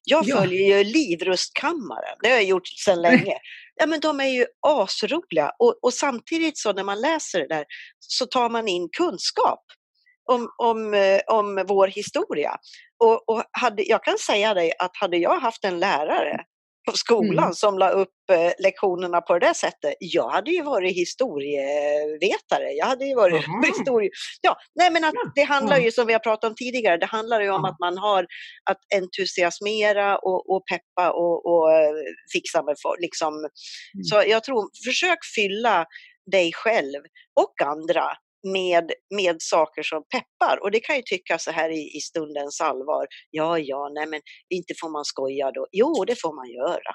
Jag 0.09 0.27
följer 0.27 0.77
ju 0.77 0.83
Livrustkammaren, 0.83 2.17
det 2.21 2.29
har 2.29 2.35
jag 2.35 2.43
gjort 2.43 2.67
sedan 2.67 3.01
länge. 3.01 3.37
Ja, 3.79 3.85
men 3.85 3.99
de 3.99 4.19
är 4.19 4.27
ju 4.27 4.45
asroliga 4.67 5.51
och, 5.59 5.79
och 5.81 5.93
samtidigt 5.93 6.57
så 6.57 6.73
när 6.73 6.83
man 6.83 7.01
läser 7.01 7.39
det 7.39 7.47
där 7.47 7.65
så 7.99 8.25
tar 8.25 8.49
man 8.49 8.67
in 8.67 8.89
kunskap 8.97 9.63
om, 10.27 10.49
om, 10.57 10.93
eh, 10.93 11.19
om 11.27 11.65
vår 11.67 11.87
historia. 11.87 12.57
Och, 13.03 13.29
och 13.29 13.43
hade, 13.51 13.83
jag 13.83 14.03
kan 14.03 14.17
säga 14.17 14.53
dig 14.53 14.71
att 14.79 14.91
hade 14.93 15.17
jag 15.17 15.39
haft 15.39 15.65
en 15.65 15.79
lärare 15.79 16.45
på 16.87 16.97
skolan 16.97 17.43
mm. 17.43 17.53
som 17.53 17.77
la 17.77 17.89
upp 17.89 18.29
eh, 18.31 18.51
lektionerna 18.59 19.21
på 19.21 19.33
det 19.33 19.45
där 19.45 19.53
sättet. 19.53 19.93
Jag 19.99 20.29
hade 20.29 20.51
ju 20.51 20.63
varit 20.63 20.95
historievetare. 20.95 22.71
Jag 22.71 22.85
hade 22.85 23.05
ju 23.05 23.15
varit 23.15 23.45
historie... 23.77 24.09
Ja, 24.41 24.57
nej 24.75 24.91
men 24.91 25.03
att 25.03 25.13
det 25.35 25.43
handlar 25.43 25.77
ju 25.77 25.91
som 25.91 26.07
vi 26.07 26.13
har 26.13 26.19
pratat 26.19 26.49
om 26.49 26.55
tidigare, 26.55 26.97
det 26.97 27.05
handlar 27.05 27.41
ju 27.41 27.49
om 27.49 27.65
att 27.65 27.79
man 27.79 27.97
har 27.97 28.25
att 28.69 28.77
entusiasmera 28.95 30.17
och, 30.17 30.49
och 30.49 30.63
peppa 30.71 31.11
och, 31.11 31.45
och 31.45 31.73
eh, 31.73 31.93
fixa 32.33 32.63
med 32.63 32.75
folk. 32.83 32.99
Liksom. 32.99 33.33
Mm. 33.33 34.03
Så 34.03 34.23
jag 34.27 34.43
tror, 34.43 34.69
försök 34.85 35.19
fylla 35.35 35.85
dig 36.31 36.51
själv 36.53 37.01
och 37.39 37.67
andra 37.67 38.03
med, 38.51 38.91
med 39.19 39.35
saker 39.39 39.83
som 39.83 40.03
peppar. 40.13 40.55
Och 40.63 40.71
det 40.71 40.79
kan 40.79 40.95
ju 40.95 41.01
tyckas 41.05 41.43
så 41.43 41.51
här 41.51 41.69
i, 41.69 41.81
i 41.97 41.99
stundens 42.09 42.61
allvar. 42.61 43.05
Ja, 43.31 43.59
ja, 43.59 43.91
nej 43.95 44.07
men 44.07 44.21
inte 44.49 44.73
får 44.81 44.89
man 44.89 45.05
skoja 45.05 45.51
då. 45.51 45.67
Jo, 45.71 45.91
det 46.07 46.21
får 46.23 46.33
man 46.39 46.49
göra. 46.61 46.93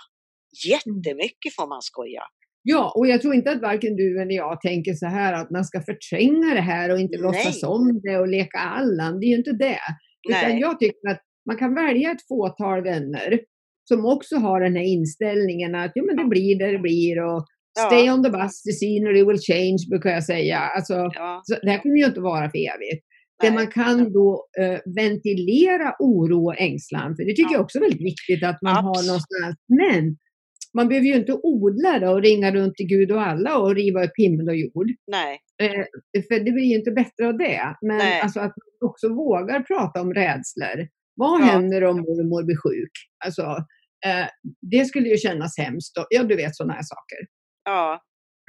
Jättemycket 0.73 1.54
får 1.59 1.68
man 1.68 1.82
skoja. 1.82 2.23
Ja, 2.62 2.92
och 2.97 3.06
jag 3.06 3.23
tror 3.23 3.35
inte 3.35 3.50
att 3.50 3.61
varken 3.61 3.97
du 3.97 4.23
eller 4.23 4.35
jag 4.35 4.61
tänker 4.61 4.94
så 4.94 5.06
här 5.06 5.32
att 5.32 5.50
man 5.50 5.64
ska 5.64 5.80
förtränga 5.80 6.54
det 6.54 6.61
här 6.61 6.92
och 6.92 7.00
inte 7.00 7.18
Nej. 7.18 7.23
låtsas 7.23 7.62
om 7.62 8.00
det 8.02 8.18
och 8.18 8.28
leka 8.28 8.59
Allan. 8.59 9.21
Det 9.21 9.26
är 9.26 9.28
ju 9.28 9.37
inte 9.37 9.52
det. 9.52 9.80
Utan 10.28 10.50
Nej. 10.50 10.61
jag 10.61 10.78
tycker 10.80 11.09
att 11.11 11.21
man 11.47 11.56
kan 11.56 11.75
välja 11.75 12.11
ett 12.11 12.28
fåtal 12.28 12.82
vänner 12.82 13.40
som 13.88 14.06
också 14.06 14.37
har 14.37 14.61
den 14.61 14.76
här 14.76 14.85
inställningen 14.85 15.75
att 15.75 15.92
ja, 15.94 16.02
men 16.02 16.16
det 16.16 16.25
blir 16.25 16.59
det 16.59 16.73
det 16.73 16.78
blir 16.78 17.25
och. 17.25 17.47
Stay 17.79 18.11
on 18.11 18.23
the 18.23 18.31
bus, 18.31 18.62
the 18.62 18.73
scenery 18.73 19.25
will 19.25 19.38
change 19.38 19.79
brukar 19.91 20.11
jag 20.11 20.25
säga. 20.25 20.59
Alltså, 20.59 20.95
det 21.62 21.71
här 21.71 21.83
kommer 21.83 21.97
ju 21.97 22.07
inte 22.07 22.21
vara 22.21 22.50
för 22.50 22.59
evigt. 22.59 23.05
Nej. 23.43 23.50
Det 23.50 23.55
man 23.55 23.67
kan 23.67 24.12
då 24.12 24.47
uh, 24.61 24.95
ventilera 24.95 25.95
oro 25.99 26.47
och 26.47 26.61
ängslan, 26.61 27.17
för 27.17 27.25
det 27.25 27.31
tycker 27.31 27.52
ja. 27.52 27.52
jag 27.52 27.61
också 27.61 27.79
är 27.79 27.83
väldigt 27.83 28.07
viktigt 28.12 28.45
att 28.45 28.62
man 28.62 28.76
Absolut. 28.76 28.97
har 28.97 29.02
någonstans. 29.07 29.57
Men 29.81 30.17
man 30.75 30.88
behöver 30.88 31.07
ju 31.07 31.14
inte 31.14 31.33
odla 31.43 31.99
det 31.99 32.09
och 32.09 32.23
ringa 32.23 32.50
runt 32.55 32.75
till 32.75 32.87
Gud 32.87 33.12
och 33.12 33.23
alla 33.23 33.59
och 33.59 33.75
riva 33.75 34.05
upp 34.05 34.17
himmel 34.17 34.49
och 34.49 34.57
jord. 34.57 34.88
Nej. 35.07 35.38
Uh, 35.62 35.85
för 36.29 36.45
det 36.45 36.52
blir 36.52 36.64
ju 36.64 36.76
inte 36.79 36.91
bättre 36.91 37.29
av 37.29 37.38
det. 37.38 37.76
Men 37.83 38.23
alltså 38.23 38.41
att 38.41 38.55
man 38.57 38.91
också 38.91 39.09
vågar 39.09 39.61
prata 39.61 40.00
om 40.00 40.14
rädslor. 40.14 40.88
Vad 41.14 41.41
ja. 41.41 41.45
händer 41.45 41.85
om 41.85 41.97
mormor 41.97 42.45
blir 42.45 42.57
sjuk? 42.57 42.93
Alltså, 43.25 43.43
uh, 44.07 44.26
det 44.71 44.85
skulle 44.85 45.09
ju 45.09 45.17
kännas 45.17 45.59
hemskt. 45.59 45.99
Och, 45.99 46.07
ja, 46.11 46.23
du 46.23 46.37
vet 46.37 46.57
sådana 46.57 46.75
här 46.75 46.83
saker. 46.83 47.19
Ja. 47.64 48.02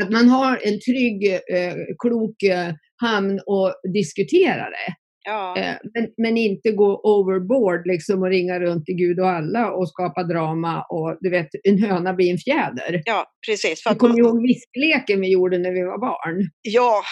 Att 0.03 0.12
man 0.12 0.29
har 0.29 0.60
en 0.63 0.79
trygg, 0.79 1.34
eh, 1.34 1.75
klok 2.00 2.43
eh, 2.43 2.74
hamn 3.01 3.39
och 3.46 3.74
diskutera 3.93 4.70
det. 4.70 4.93
Ja. 5.25 5.58
Eh, 5.58 5.75
men, 5.93 6.08
men, 6.17 6.38
inte 6.38 6.72
gå 6.72 7.01
overboard 7.03 7.88
liksom 7.88 8.22
och 8.22 8.29
ringa 8.29 8.60
runt 8.60 8.86
till 8.86 8.96
Gud 8.96 9.20
och 9.20 9.29
alla 9.29 9.72
och 9.72 9.89
skapa 9.89 10.24
drama 10.24 10.86
och 10.89 11.17
du 11.20 11.29
vet, 11.29 11.48
en 11.63 11.84
höna 11.84 12.13
blir 12.13 12.32
en 12.32 12.38
fjäder. 12.38 13.01
Ja, 13.05 13.25
precis. 13.48 13.84
För 13.84 13.89
du 13.89 13.96
kommer 13.96 14.20
ihåg 14.20 14.41
viskleken 14.41 15.22
vi 15.22 15.32
gjorde 15.32 15.58
när 15.58 15.72
vi 15.72 15.82
var 15.82 16.00
barn? 16.00 16.50
Ja. 16.62 17.03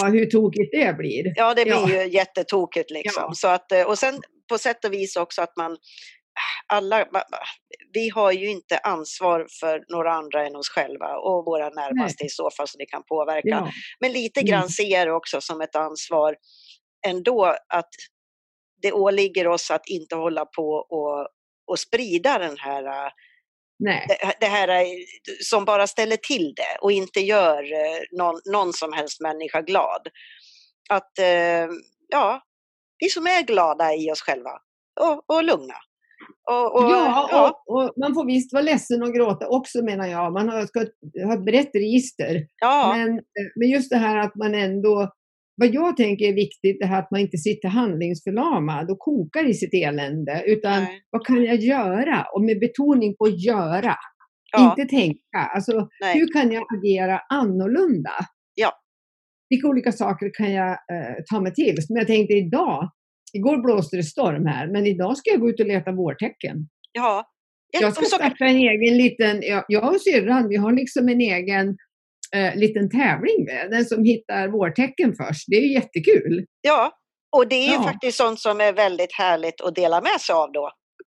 ja 0.00 0.08
hur 0.08 0.26
tokigt 0.26 0.72
det 0.72 0.96
blir. 0.96 1.32
Ja, 1.34 1.54
det 1.54 1.64
blir 1.64 1.74
ja. 1.74 2.04
ju 2.04 2.10
jättetokigt 2.10 2.90
liksom. 2.90 3.24
Ja. 3.26 3.32
Så 3.34 3.48
att, 3.48 3.72
eh, 3.72 3.82
och 3.82 3.98
sen 3.98 4.14
på 4.48 4.58
sätt 4.58 4.84
och 4.84 4.92
vis 4.92 5.16
också 5.16 5.42
att 5.42 5.56
man 5.56 5.76
alla, 6.70 7.06
vi 7.92 8.08
har 8.08 8.32
ju 8.32 8.50
inte 8.50 8.78
ansvar 8.78 9.46
för 9.60 9.84
några 9.88 10.12
andra 10.12 10.46
än 10.46 10.56
oss 10.56 10.68
själva 10.68 11.16
och 11.16 11.44
våra 11.44 11.68
närmaste 11.68 12.24
Nej. 12.24 12.26
i 12.26 12.30
så 12.30 12.50
fall 12.56 12.68
som 12.68 12.78
vi 12.78 12.86
kan 12.86 13.02
påverka. 13.08 13.48
Ja. 13.48 13.70
Men 14.00 14.12
lite 14.12 14.42
grann 14.42 14.58
mm. 14.58 14.68
ser 14.68 15.06
det 15.06 15.12
också 15.12 15.40
som 15.40 15.60
ett 15.60 15.76
ansvar 15.76 16.36
ändå 17.06 17.56
att 17.68 17.88
det 18.82 18.92
åligger 18.92 19.46
oss 19.46 19.70
att 19.70 19.88
inte 19.88 20.16
hålla 20.16 20.46
på 20.46 20.68
och, 20.72 21.28
och 21.66 21.78
sprida 21.78 22.38
den 22.38 22.58
här 22.58 23.12
Nej. 23.78 24.06
Det, 24.08 24.34
det, 24.40 24.46
här 24.46 24.86
som 25.44 25.64
bara 25.64 25.86
ställer 25.86 26.16
till 26.16 26.54
det 26.56 26.78
och 26.80 26.92
inte 26.92 27.20
gör 27.20 27.72
eh, 27.72 28.00
någon, 28.18 28.40
någon 28.52 28.72
som 28.72 28.92
helst 28.92 29.20
människa 29.20 29.60
glad. 29.60 30.08
Att, 30.90 31.12
ja, 32.08 32.42
vi 32.98 33.08
som 33.08 33.26
är 33.26 33.42
glada 33.42 33.94
i 33.94 34.10
oss 34.12 34.20
själva 34.20 34.50
och, 35.00 35.36
och 35.36 35.44
lugna. 35.44 35.74
Och, 36.50 36.76
och, 36.76 36.90
ja, 36.90 37.28
ja. 37.30 37.62
Och, 37.66 37.74
och, 37.74 37.92
man 37.96 38.14
får 38.14 38.26
visst 38.26 38.52
vara 38.52 38.62
ledsen 38.62 39.02
och 39.02 39.14
gråta 39.14 39.48
också 39.48 39.84
menar 39.84 40.06
jag. 40.06 40.32
Man 40.32 40.66
ska 40.66 40.80
ha 41.26 41.34
ett 41.34 41.44
brett 41.44 41.74
register. 41.74 42.46
Ja. 42.60 42.94
Men, 42.96 43.08
eh, 43.18 43.46
men 43.56 43.68
just 43.68 43.90
det 43.90 43.96
här 43.96 44.16
att 44.16 44.34
man 44.34 44.54
ändå 44.54 45.10
vad 45.60 45.74
jag 45.74 45.96
tänker 45.96 46.24
är 46.24 46.32
viktigt 46.32 46.84
här 46.84 46.98
att 46.98 47.10
man 47.10 47.20
inte 47.20 47.38
sitter 47.38 47.68
handlingsförlamad 47.68 48.90
och 48.90 48.98
kokar 48.98 49.50
i 49.50 49.54
sitt 49.54 49.74
elände. 49.74 50.42
Utan 50.46 50.82
Nej. 50.82 51.02
vad 51.10 51.26
kan 51.26 51.44
jag 51.44 51.56
göra? 51.56 52.26
Och 52.34 52.42
med 52.42 52.60
betoning 52.60 53.16
på 53.16 53.28
göra. 53.28 53.96
Ja. 54.52 54.70
Inte 54.70 54.96
tänka. 54.96 55.38
Alltså, 55.54 55.88
hur 56.14 56.32
kan 56.32 56.52
jag 56.52 56.64
agera 56.76 57.20
annorlunda? 57.28 58.12
Ja. 58.54 58.72
Vilka 59.48 59.68
olika 59.68 59.92
saker 59.92 60.30
kan 60.34 60.52
jag 60.52 60.70
eh, 60.70 61.14
ta 61.30 61.40
mig 61.40 61.54
till? 61.54 61.86
Som 61.86 61.96
jag 61.96 62.06
tänkte 62.06 62.34
idag. 62.34 62.90
Igår 63.32 63.62
blåste 63.62 63.96
det 63.96 64.02
storm 64.02 64.46
här, 64.46 64.66
men 64.66 64.86
idag 64.86 65.16
ska 65.16 65.30
jag 65.30 65.40
gå 65.40 65.48
ut 65.50 65.60
och 65.60 65.66
leta 65.66 65.92
vårtecken. 65.92 66.56
Ja. 66.92 67.26
Jag 67.72 67.94
ska 67.94 68.04
starta 68.04 68.44
en 68.44 68.56
egen 68.56 68.96
liten, 68.96 69.42
jag, 69.42 69.64
jag 69.68 69.94
och 69.94 70.00
syrran, 70.00 70.48
vi 70.48 70.56
har 70.56 70.72
liksom 70.72 71.08
en 71.08 71.20
egen 71.20 71.76
eh, 72.36 72.56
liten 72.56 72.90
tävling 72.90 73.44
med. 73.44 73.70
Den 73.70 73.84
som 73.84 74.04
hittar 74.04 74.48
vårtecken 74.48 75.14
först. 75.16 75.44
Det 75.46 75.56
är 75.56 75.60
ju 75.60 75.72
jättekul. 75.72 76.44
Ja, 76.60 76.92
och 77.36 77.48
det 77.48 77.54
är 77.54 77.66
ju 77.66 77.74
ja. 77.74 77.82
faktiskt 77.82 78.18
sånt 78.18 78.40
som 78.40 78.60
är 78.60 78.72
väldigt 78.72 79.12
härligt 79.18 79.60
att 79.60 79.74
dela 79.74 80.00
med 80.00 80.20
sig 80.20 80.32
av 80.32 80.52
då. 80.52 80.70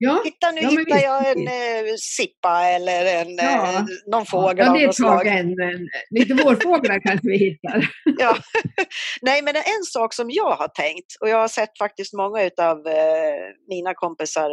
Ja. 0.04 0.20
Titta 0.25 0.50
nu 0.50 0.61
ja, 0.61 0.70
hittar 0.70 0.99
jag 0.99 1.30
en 1.30 1.49
eh, 1.49 1.94
sippa 2.16 2.66
eller 2.66 3.04
en, 3.04 3.37
ja. 3.37 3.73
eh, 3.73 3.84
någon 4.11 4.26
fågel 4.26 4.66
ja, 4.66 4.73
av 4.73 4.80
något 4.80 4.96
slag. 4.96 5.26
En, 5.26 5.46
en, 5.46 5.88
lite 6.11 6.34
vårfåglar 6.34 7.00
kanske 7.06 7.28
vi 7.28 7.38
hittar. 7.38 7.90
ja. 8.18 8.37
Nej 9.23 9.42
men 9.42 9.56
en 9.56 9.84
sak 9.84 10.14
som 10.14 10.26
jag 10.30 10.50
har 10.50 10.68
tänkt 10.68 11.16
och 11.20 11.28
jag 11.28 11.38
har 11.38 11.49
sett 11.49 11.78
faktiskt 11.78 12.14
många 12.14 12.50
av 12.61 12.87
eh, 12.87 13.44
mina 13.68 13.94
kompisar 13.94 14.50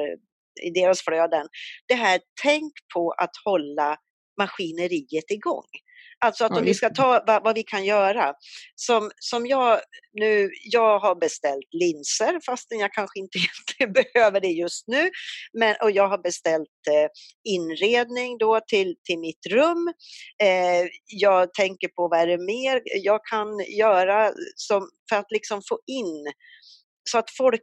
i 0.63 0.69
deras 0.69 1.01
flöden. 1.01 1.47
Det 1.87 1.95
här, 1.95 2.19
tänk 2.43 2.73
på 2.93 3.11
att 3.17 3.31
hålla 3.45 3.97
maskineriet 4.37 5.31
igång. 5.31 5.69
Alltså 6.21 6.45
att 6.45 6.57
om 6.57 6.63
vi 6.63 6.73
ska 6.73 6.89
ta 6.89 7.23
vad, 7.27 7.43
vad, 7.43 7.55
vi 7.55 7.63
kan 7.63 7.85
göra. 7.85 8.33
Som, 8.75 9.11
som 9.19 9.47
jag 9.47 9.79
nu, 10.13 10.49
jag 10.71 10.99
har 10.99 11.15
beställt 11.15 11.67
linser 11.71 12.39
fastän 12.45 12.79
jag 12.79 12.93
kanske 12.93 13.19
inte 13.19 13.39
behöver 13.87 14.39
det 14.39 14.47
just 14.47 14.87
nu. 14.87 15.09
Men, 15.53 15.75
och 15.81 15.91
jag 15.91 16.07
har 16.07 16.17
beställt 16.17 16.67
eh, 16.89 17.09
inredning 17.43 18.37
då 18.37 18.59
till, 18.67 18.95
till 19.03 19.19
mitt 19.19 19.45
rum. 19.49 19.93
Eh, 20.43 20.87
jag 21.05 21.53
tänker 21.53 21.87
på 21.87 22.07
vad 22.07 22.19
är 22.19 22.27
det 22.27 22.45
mer 22.45 22.81
jag 22.85 23.25
kan 23.25 23.59
göra 23.77 24.31
som, 24.55 24.89
för 25.09 25.15
att 25.15 25.31
liksom 25.31 25.61
få 25.69 25.79
in 25.87 26.31
så 27.09 27.17
att 27.17 27.31
folk, 27.37 27.61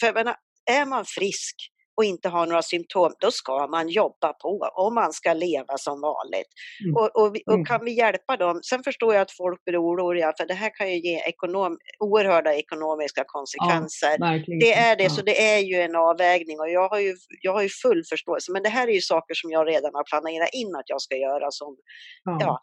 för 0.00 0.06
jag 0.06 0.14
menar, 0.14 0.36
är 0.70 0.86
man 0.86 1.04
frisk 1.04 1.54
och 1.98 2.04
inte 2.04 2.28
har 2.28 2.46
några 2.46 2.62
symptom, 2.62 3.12
då 3.20 3.30
ska 3.30 3.66
man 3.66 3.88
jobba 3.88 4.32
på 4.32 4.70
om 4.74 4.94
man 4.94 5.12
ska 5.12 5.32
leva 5.32 5.78
som 5.78 6.00
vanligt. 6.00 6.48
Mm. 6.84 6.96
Och, 6.96 7.16
och, 7.16 7.36
och, 7.46 7.54
mm. 7.54 7.64
kan 7.64 7.84
vi 7.84 7.92
hjälpa 7.92 8.36
dem? 8.36 8.60
Sen 8.62 8.82
förstår 8.82 9.14
jag 9.14 9.22
att 9.22 9.32
folk 9.32 9.64
blir 9.64 9.82
oroliga 9.82 10.32
för 10.38 10.46
det 10.46 10.54
här 10.54 10.70
kan 10.74 10.90
ju 10.90 10.98
ge 10.98 11.16
ekonom, 11.18 11.78
oerhörda 11.98 12.54
ekonomiska 12.54 13.24
konsekvenser. 13.26 14.16
Ja, 14.18 14.42
det 14.60 14.72
är 14.72 14.96
det, 14.96 15.02
ja. 15.02 15.10
så 15.10 15.22
det 15.22 15.54
är 15.54 15.58
ju 15.58 15.76
en 15.76 15.96
avvägning 15.96 16.60
och 16.60 16.70
jag 16.70 16.88
har 16.88 16.98
ju, 16.98 17.16
jag 17.42 17.52
har 17.52 17.62
ju 17.62 17.68
full 17.68 18.02
förståelse. 18.10 18.52
Men 18.52 18.62
det 18.62 18.68
här 18.68 18.88
är 18.88 18.92
ju 18.92 19.00
saker 19.00 19.34
som 19.34 19.50
jag 19.50 19.68
redan 19.68 19.90
har 19.94 20.04
planerat 20.04 20.48
in 20.52 20.74
att 20.76 20.88
jag 20.88 21.00
ska 21.00 21.16
göra. 21.16 21.50
Som, 21.50 21.76
ja. 22.24 22.38
ja. 22.40 22.60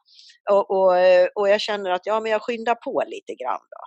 Och, 0.55 0.71
och, 0.71 0.93
och 1.35 1.49
jag 1.49 1.61
känner 1.61 1.89
att 1.91 2.05
ja, 2.05 2.19
men 2.19 2.31
jag 2.31 2.41
skyndar 2.41 2.75
på 2.75 3.03
lite 3.07 3.33
grann. 3.43 3.61
Då. 3.73 3.83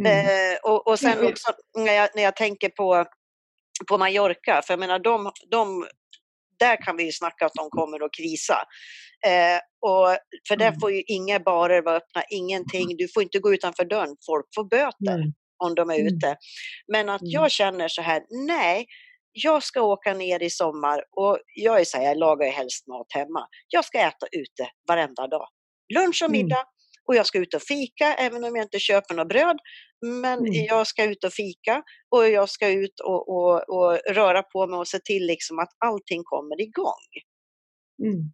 Mm. 0.00 0.26
Eh, 0.26 0.58
och, 0.62 0.86
och 0.86 0.98
sen 0.98 1.26
också 1.26 1.52
när 1.78 1.92
jag, 1.92 2.08
när 2.14 2.22
jag 2.22 2.36
tänker 2.36 2.68
på 2.68 3.04
på 3.88 3.98
Mallorca. 3.98 4.62
För 4.62 4.72
jag 4.72 4.80
menar, 4.80 4.98
de, 4.98 5.32
de, 5.50 5.86
där 6.58 6.84
kan 6.84 6.96
vi 6.96 7.04
ju 7.04 7.12
snacka 7.12 7.46
att 7.46 7.54
de 7.54 7.70
kommer 7.70 8.04
att 8.04 8.14
krisa. 8.14 8.58
Eh, 9.26 9.58
och, 9.80 10.16
för 10.48 10.56
där 10.56 10.68
mm. 10.68 10.80
får 10.80 10.92
ju 10.92 11.02
inga 11.06 11.40
barer 11.40 11.82
vara 11.82 11.96
öppna, 11.96 12.22
ingenting. 12.30 12.96
Du 12.96 13.08
får 13.14 13.22
inte 13.22 13.38
gå 13.38 13.54
utanför 13.54 13.84
dörren. 13.84 14.16
Folk 14.26 14.46
får 14.54 14.64
böter 14.64 15.14
mm. 15.14 15.32
om 15.64 15.74
de 15.74 15.90
är 15.90 15.94
mm. 16.00 16.06
ute. 16.06 16.36
Men 16.92 17.08
att 17.08 17.20
jag 17.22 17.50
känner 17.50 17.88
så 17.88 18.02
här, 18.02 18.22
nej, 18.46 18.86
jag 19.32 19.62
ska 19.62 19.82
åka 19.82 20.14
ner 20.14 20.42
i 20.42 20.50
sommar 20.50 21.04
och 21.16 21.38
jag 21.54 21.80
är 21.80 21.84
så 21.84 21.96
här, 21.96 22.04
jag 22.04 22.18
lagar 22.18 22.46
ju 22.46 22.52
helst 22.52 22.86
mat 22.86 23.06
hemma. 23.14 23.46
Jag 23.68 23.84
ska 23.84 23.98
äta 23.98 24.26
ute 24.32 24.70
varenda 24.88 25.26
dag. 25.26 25.48
Lunch 25.94 26.22
och 26.24 26.30
middag, 26.30 26.64
och 27.08 27.14
jag 27.14 27.26
ska 27.26 27.38
ut 27.38 27.54
och 27.54 27.62
fika 27.62 28.14
även 28.18 28.44
om 28.44 28.56
jag 28.56 28.64
inte 28.64 28.78
köper 28.78 29.14
något 29.14 29.28
bröd. 29.28 29.56
Men 30.22 30.38
mm. 30.38 30.52
jag 30.52 30.86
ska 30.86 31.04
ut 31.04 31.24
och 31.24 31.32
fika 31.32 31.82
och 32.16 32.28
jag 32.28 32.48
ska 32.48 32.68
ut 32.68 33.00
och, 33.04 33.28
och, 33.28 33.54
och, 33.68 33.98
röra 34.10 34.42
på 34.42 34.66
mig 34.66 34.78
och 34.78 34.88
se 34.88 34.98
till 34.98 35.26
liksom 35.26 35.58
att 35.58 35.70
allting 35.78 36.22
kommer 36.24 36.60
igång. 36.60 37.06
Mm. 38.02 38.32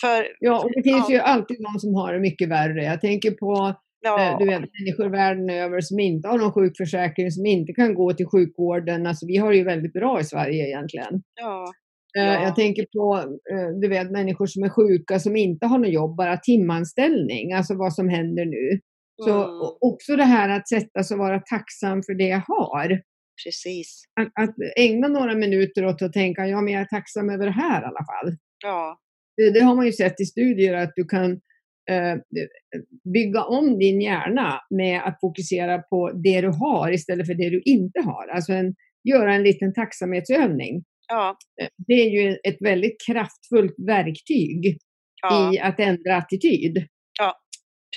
För, 0.00 0.28
ja, 0.40 0.64
och 0.64 0.70
det 0.74 0.82
finns 0.82 1.08
ja. 1.08 1.14
ju 1.14 1.20
alltid 1.20 1.60
någon 1.60 1.80
som 1.80 1.94
har 1.94 2.12
det 2.12 2.20
mycket 2.20 2.48
värre. 2.48 2.84
Jag 2.84 3.00
tänker 3.00 3.30
på 3.30 3.74
ja. 4.00 4.32
eh, 4.32 4.38
du 4.38 4.46
vet, 4.46 4.60
människor 4.60 5.08
världen 5.08 5.50
över 5.50 5.80
som 5.80 6.00
inte 6.00 6.28
har 6.28 6.38
någon 6.38 6.52
sjukförsäkring, 6.52 7.30
som 7.30 7.46
inte 7.46 7.72
kan 7.72 7.94
gå 7.94 8.12
till 8.12 8.26
sjukvården. 8.26 9.06
Alltså, 9.06 9.26
vi 9.26 9.36
har 9.36 9.50
det 9.50 9.56
ju 9.56 9.64
väldigt 9.64 9.92
bra 9.92 10.20
i 10.20 10.24
Sverige 10.24 10.66
egentligen. 10.66 11.22
Ja. 11.40 11.72
Eh, 12.18 12.24
Ja. 12.24 12.42
Jag 12.42 12.56
tänker 12.56 12.86
på 12.92 13.16
eh, 13.52 13.68
du 13.80 13.88
vet, 13.88 14.10
människor 14.10 14.46
som 14.46 14.62
är 14.62 14.68
sjuka 14.68 15.18
som 15.18 15.36
inte 15.36 15.66
har 15.66 15.78
något 15.78 15.92
jobb, 15.92 16.16
bara 16.16 16.36
timanställning, 16.36 17.52
alltså 17.52 17.74
vad 17.74 17.94
som 17.94 18.08
händer 18.08 18.44
nu. 18.44 18.80
Så 19.24 19.30
Mm, 19.44 19.76
också 19.80 20.16
det 20.16 20.24
här 20.24 20.48
att 20.48 20.68
sätta 20.68 21.02
sig 21.02 21.14
och 21.14 21.18
vara 21.18 21.40
tacksam 21.40 22.02
för 22.02 22.14
det 22.14 22.28
jag 22.28 22.42
har. 22.46 23.00
precis. 23.44 24.04
Att, 24.20 24.44
att 24.44 24.54
ägna 24.76 25.08
några 25.08 25.34
minuter 25.34 25.86
åt 25.86 26.02
att 26.02 26.12
tänka, 26.12 26.46
ja 26.46 26.60
men 26.60 26.72
jag 26.72 26.82
är 26.82 26.86
tacksam 26.86 27.30
över 27.30 27.44
det 27.46 27.52
här 27.52 27.82
i 27.82 27.84
alla 27.84 28.04
fall. 28.04 28.36
Ja, 28.64 28.98
Det, 29.36 29.50
det 29.50 29.60
har 29.60 29.74
man 29.74 29.86
ju 29.86 29.92
sett 29.92 30.20
i 30.20 30.24
studier 30.24 30.74
att 30.74 30.92
du 30.96 31.04
kan 31.04 31.30
eh, 31.90 32.16
bygga 33.14 33.42
om 33.44 33.78
din 33.78 34.00
hjärna 34.00 34.60
med 34.70 35.02
att 35.04 35.20
fokusera 35.20 35.78
på 35.78 36.10
det 36.12 36.40
du 36.40 36.48
har 36.48 36.90
istället 36.92 37.26
för 37.26 37.34
det 37.34 37.50
du 37.50 37.60
inte 37.64 38.00
har. 38.00 38.28
Alltså 38.28 38.52
en, 38.52 38.74
göra 39.08 39.34
en 39.34 39.42
liten 39.42 39.72
tacksamhetsövning. 39.74 40.84
Ja, 41.08 41.36
Eh, 41.62 41.68
Det 41.86 41.92
är 41.94 42.10
ju 42.10 42.36
ett 42.48 42.56
väldigt 42.60 42.96
kraftfullt 43.06 43.74
verktyg 43.86 44.78
ja, 45.22 45.54
i 45.54 45.58
att 45.60 45.80
ändra 45.80 46.16
attityd. 46.16 46.86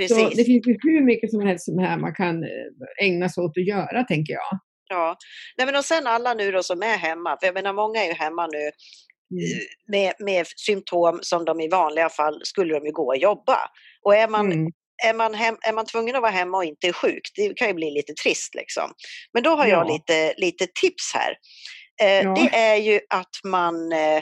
Så 0.10 0.16
det 0.16 0.26
precis. 0.26 0.46
finns 0.46 0.68
ju 0.68 0.78
hur 0.82 1.02
mycket 1.06 1.32
som 1.32 1.42
helst 1.48 1.66
som 1.66 1.80
här 1.80 1.98
man 1.98 2.14
kan 2.16 2.44
eh, 2.44 3.06
ägna 3.06 3.30
sig 3.30 3.44
åt 3.44 3.58
att 3.58 3.68
göra, 3.68 4.04
tänker 4.04 4.34
jag. 4.34 4.60
Ja. 4.90 5.18
Nej, 5.58 5.66
men 5.68 5.76
och 5.76 5.86
sen 5.86 6.08
alla 6.08 6.34
nu 6.34 6.52
då 6.52 6.64
som 6.64 6.82
är 6.82 6.98
hemma, 6.98 7.38
för 7.40 7.48
jag 7.48 7.54
menar 7.54 7.74
många 7.74 8.04
är 8.04 8.08
ju 8.08 8.14
hemma 8.14 8.48
nu 8.48 8.72
Mm. 9.32 9.60
med, 9.92 10.14
med 10.20 10.46
symptom 10.68 11.20
som 11.22 11.46
de 11.46 11.60
i 11.62 11.68
vanliga 11.70 12.10
fall 12.10 12.42
skulle 12.44 12.74
de 12.74 12.86
ju 12.86 12.92
gå 12.92 13.08
och 13.08 13.18
jobba. 13.18 13.58
Och 14.06 14.16
är 14.16 14.28
man, 14.28 14.52
Mm. 14.52 14.68
är 15.06 15.14
man, 15.14 15.34
hem, 15.34 15.56
är 15.68 15.74
man 15.74 15.86
tvungen 15.86 16.16
att 16.16 16.22
vara 16.22 16.32
hemma 16.32 16.58
och 16.58 16.64
inte 16.66 16.88
är 16.88 16.92
sjuk, 16.94 17.22
det 17.36 17.54
kan 17.58 17.68
ju 17.68 17.74
bli 17.74 17.92
lite 17.92 18.14
trist 18.14 18.56
liksom. 18.56 18.92
Men 19.34 19.44
då 19.44 19.50
har 19.50 19.66
jag 19.68 19.88
Ja. 19.88 19.94
lite, 19.94 20.34
lite 20.38 20.68
tips 20.82 21.14
här. 21.14 21.34
Eh, 22.02 22.24
Ja. 22.24 22.34
Det 22.34 22.56
är 22.58 22.76
ju 22.76 23.00
att 23.10 23.36
man 23.44 23.92
eh, 23.92 24.22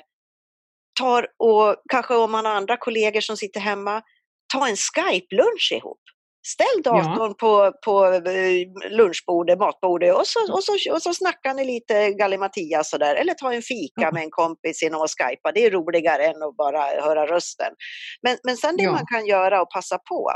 tar 1.00 1.28
och 1.40 1.76
kanske 1.92 2.16
om 2.16 2.32
man 2.32 2.46
har 2.46 2.54
andra 2.54 2.78
kollegor 2.78 3.22
som 3.22 3.38
sitter 3.38 3.60
hemma, 3.60 4.02
ta 4.54 4.68
en 4.68 4.76
Skype-lunch 4.76 5.72
ihop. 5.72 6.00
Ställ 6.48 6.84
datorn 6.84 7.36
på, 7.36 7.72
på 7.86 8.06
eh, 8.06 8.92
lunchbordet, 8.92 9.60
matbordet 9.60 10.16
och 10.16 10.28
så, 10.28 10.54
och, 10.54 10.64
så, 10.64 10.94
och 10.94 11.02
så 11.02 11.14
snackar 11.14 11.54
ni 11.54 11.66
lite 11.66 12.12
gallimatias 12.12 12.90
sådär. 12.90 13.16
Eller 13.16 13.34
ta 13.34 13.54
en 13.54 13.62
fika 13.62 14.02
Ja. 14.02 14.12
med 14.12 14.24
en 14.24 14.30
kompis 14.32 14.84
genom 14.84 15.02
att 15.02 15.10
skypa. 15.12 15.52
Det 15.52 15.66
är 15.66 15.72
roligare 15.72 16.26
än 16.26 16.44
att 16.44 16.56
bara 16.58 16.82
höra 16.82 17.28
rösten. 17.28 17.74
Men, 18.22 18.38
men 18.44 18.58
sen 18.58 18.78
det 18.78 18.84
Ja. 18.84 18.92
man 18.92 19.06
kan 19.14 19.26
göra 19.26 19.62
och 19.62 19.70
passa 19.72 19.98
på, 19.98 20.32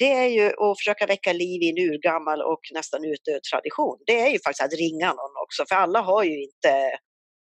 det 0.00 0.12
är 0.24 0.28
ju 0.36 0.46
att 0.46 0.78
försöka 0.80 1.06
väcka 1.14 1.32
liv 1.32 1.58
i 1.62 1.68
en 1.72 1.78
urgammal 1.90 2.40
och 2.52 2.60
nästan 2.78 3.00
utdöd 3.12 3.42
tradition. 3.52 3.96
Det 4.06 4.20
är 4.20 4.30
ju 4.34 4.38
faktiskt 4.46 4.62
att 4.66 4.78
ringa 4.84 5.08
någon 5.20 5.34
också, 5.44 5.60
för 5.68 5.76
alla 5.84 6.00
har 6.10 6.22
ju 6.24 6.36
inte 6.48 6.72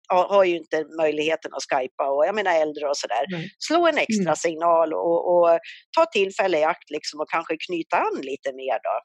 har 0.09 0.45
ju 0.45 0.57
inte 0.57 0.85
möjligheten 1.03 1.51
att 1.55 1.63
skypa 1.71 2.05
och 2.15 2.27
jag 2.27 2.35
menar 2.35 2.55
äldre 2.65 2.89
och 2.89 2.97
sådär. 2.97 3.25
Nej. 3.31 3.49
Slå 3.69 3.87
en 3.87 3.99
extra 3.99 4.23
Mm. 4.33 4.37
signal 4.37 4.95
och, 4.95 5.21
och 5.35 5.49
ta 5.97 6.07
tillfälle 6.07 6.59
i 6.59 6.65
akt 6.65 6.91
liksom 6.91 7.21
och 7.21 7.31
kanske 7.31 7.57
knyta 7.67 7.97
an 7.97 8.21
lite 8.23 8.53
mer 8.53 8.75
då. 8.87 8.97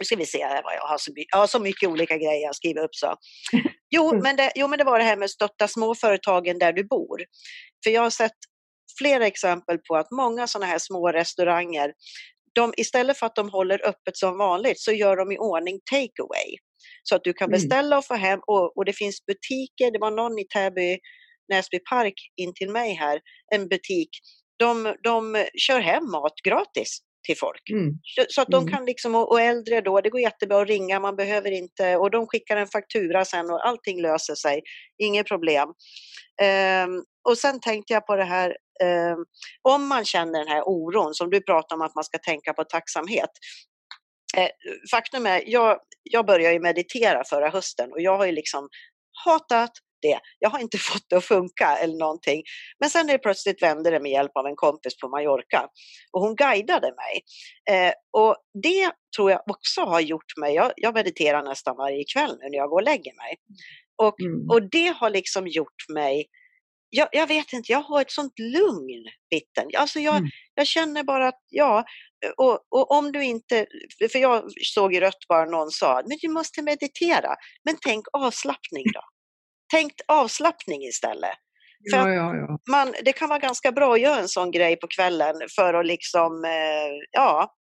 Nu 0.00 0.04
ska 0.04 0.16
vi 0.16 0.26
se 0.26 0.44
här 0.44 0.62
vad 0.62 0.74
jag 0.74 0.80
har 0.92 0.98
så, 0.98 1.12
jag 1.32 1.38
har 1.38 1.46
så 1.46 1.58
mycket 1.58 1.88
olika 1.88 2.16
grejer 2.16 2.42
jag 2.42 2.54
skriver 2.56 2.80
upp 2.84 2.94
så. 2.94 3.14
Jo 3.90 4.08
Mm. 4.10 4.22
men, 4.22 4.36
det, 4.36 4.52
jo, 4.54 4.68
men 4.68 4.78
det 4.78 4.84
var 4.84 4.98
det 4.98 5.04
här 5.04 5.16
med 5.16 5.24
att 5.24 5.30
stötta 5.30 5.68
småföretagen 5.68 6.58
där 6.58 6.72
du 6.72 6.84
bor. 6.84 7.18
För 7.84 7.90
jag 7.90 8.02
har 8.02 8.10
sett 8.10 8.38
flera 8.98 9.26
exempel 9.26 9.78
på 9.88 9.96
att 9.96 10.10
många 10.10 10.46
sådana 10.46 10.66
här 10.66 10.78
små 10.78 11.08
restauranger, 11.12 11.92
de, 12.54 12.74
istället 12.76 13.18
för 13.18 13.26
att 13.26 13.34
de 13.34 13.50
håller 13.50 13.86
öppet 13.86 14.16
som 14.16 14.38
vanligt 14.38 14.80
så 14.80 14.92
gör 14.92 15.16
de 15.16 15.32
i 15.32 15.38
ordning 15.38 15.80
takeaway. 15.90 16.56
Så 17.02 17.14
att 17.16 17.24
du 17.24 17.32
kan 17.32 17.48
Mm. 17.48 17.52
beställa 17.60 17.98
och 17.98 18.04
få 18.04 18.14
hem 18.14 18.40
och, 18.46 18.76
och 18.76 18.84
det 18.84 18.92
finns 18.92 19.26
butiker, 19.26 19.90
det 19.92 19.98
var 19.98 20.10
någon 20.10 20.38
i 20.38 20.44
Täby, 20.44 20.98
Näsby 21.52 21.78
park 21.90 22.14
in 22.36 22.54
till 22.54 22.70
mig 22.70 22.92
här, 22.94 23.20
en 23.54 23.68
butik, 23.68 24.08
de, 24.58 24.94
de 25.02 25.44
kör 25.58 25.80
hem 25.80 26.10
mat 26.10 26.32
gratis 26.48 26.98
till 27.26 27.36
folk. 27.38 27.70
Mm. 27.70 27.92
Så, 28.28 28.40
att 28.42 28.48
de 28.48 28.62
Mm. 28.62 28.74
kan 28.74 28.84
liksom, 28.86 29.14
och, 29.14 29.40
äldre 29.40 29.80
då, 29.80 30.00
det 30.00 30.10
går 30.10 30.20
jättebra 30.20 30.60
att 30.62 30.68
ringa, 30.68 31.00
man 31.00 31.16
behöver 31.16 31.50
inte, 31.50 31.96
och 31.96 32.10
de 32.10 32.26
skickar 32.26 32.56
en 32.56 32.66
faktura 32.66 33.24
sen 33.24 33.50
och 33.50 33.66
allting 33.66 34.02
löser 34.02 34.34
sig, 34.34 34.62
inget 35.02 35.26
problem. 35.28 35.68
Ehm, 36.42 37.02
och 37.28 37.38
sen 37.38 37.60
tänkte 37.60 37.92
jag 37.92 38.06
på 38.06 38.16
det 38.16 38.24
här, 38.24 38.56
ehm, 38.84 39.18
om 39.62 39.88
man 39.88 40.04
känner 40.04 40.38
den 40.38 40.48
här 40.48 40.62
oron 40.66 41.14
som 41.14 41.30
du 41.30 41.40
pratar 41.40 41.76
om 41.76 41.82
att 41.82 41.94
man 41.94 42.04
ska 42.04 42.18
tänka 42.18 42.52
på 42.52 42.64
tacksamhet. 42.64 43.30
Eh, 44.36 44.48
faktum 44.90 45.26
är, 45.26 45.42
jag, 45.46 45.78
jag 46.02 46.26
började 46.26 46.54
ju 46.54 46.60
meditera 46.60 47.24
förra 47.24 47.48
hösten 47.50 47.92
och 47.92 48.00
jag 48.00 48.18
har 48.18 48.26
ju 48.26 48.32
liksom 48.32 48.68
hatat 49.24 49.70
det. 50.02 50.18
Jag 50.38 50.50
har 50.50 50.58
inte 50.58 50.78
fått 50.92 51.04
det 51.08 51.16
att 51.16 51.24
funka 51.24 51.76
eller 51.76 51.98
någonting. 51.98 52.42
Men 52.80 52.90
sen 52.90 53.08
är 53.08 53.12
det 53.12 53.18
plötsligt 53.18 53.62
vände 53.62 53.90
det 53.90 54.00
med 54.00 54.12
hjälp 54.12 54.36
av 54.36 54.46
en 54.46 54.56
kompis 54.56 54.98
på 55.00 55.08
Mallorca 55.08 55.68
och 56.12 56.20
hon 56.20 56.36
guidade 56.36 56.92
mig. 56.94 57.22
Eh, 57.70 57.92
och 58.12 58.36
det 58.62 58.90
tror 59.16 59.30
jag 59.30 59.42
också 59.46 59.80
har 59.80 60.00
gjort 60.00 60.36
mig, 60.40 60.54
jag, 60.54 60.72
jag 60.76 60.94
mediterar 60.94 61.42
nästan 61.42 61.76
varje 61.76 62.04
kväll 62.14 62.36
nu 62.40 62.48
när 62.50 62.58
jag 62.58 62.68
går 62.68 62.76
och 62.76 62.82
lägger 62.82 63.16
mig. 63.16 63.36
Och, 64.02 64.20
Mm. 64.20 64.50
och 64.50 64.70
det 64.70 64.86
har 64.88 65.10
liksom 65.10 65.46
gjort 65.48 65.88
mig, 65.94 66.26
jag, 66.90 67.08
jag 67.12 67.26
vet 67.26 67.52
inte, 67.52 67.72
jag 67.72 67.82
har 67.82 68.00
ett 68.00 68.10
sånt 68.10 68.38
lugn, 68.38 69.04
Bitten. 69.30 69.70
Alltså 69.76 70.00
jag, 70.00 70.16
Mm. 70.16 70.30
jag 70.54 70.66
känner 70.66 71.02
bara 71.02 71.28
att, 71.28 71.40
ja, 71.48 71.84
och, 72.36 72.60
och 72.70 72.90
om 72.90 73.12
du 73.12 73.24
inte, 73.24 73.66
för 74.12 74.18
jag 74.18 74.44
såg 74.64 74.94
i 74.94 75.00
rött 75.00 75.28
bara 75.28 75.44
någon 75.44 75.70
sa, 75.70 76.02
men 76.08 76.18
du 76.20 76.28
måste 76.28 76.62
meditera. 76.62 77.36
Men 77.64 77.76
tänk 77.84 78.06
avslappning 78.12 78.84
då. 78.94 79.00
Tänk 79.72 79.92
avslappning 80.08 80.82
istället. 80.82 81.34
För 81.92 81.98
Ja, 81.98 82.14
ja, 82.14 82.34
ja. 82.36 82.58
Man, 82.70 82.94
det 83.04 83.12
kan 83.12 83.28
vara 83.28 83.38
ganska 83.38 83.72
bra 83.72 83.94
att 83.94 84.00
göra 84.00 84.20
en 84.20 84.28
sån 84.28 84.50
grej 84.50 84.76
på 84.76 84.86
kvällen 84.86 85.34
för 85.56 85.74
att 85.74 85.86
liksom, 85.86 86.44
eh, 86.44 87.08
ja, 87.10 87.54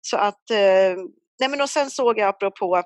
så 0.00 0.16
att, 0.16 0.50
eh, 0.50 0.96
nej 1.40 1.48
men 1.48 1.60
och 1.60 1.70
sen 1.70 1.90
såg 1.90 2.18
jag 2.18 2.28
apropå, 2.28 2.82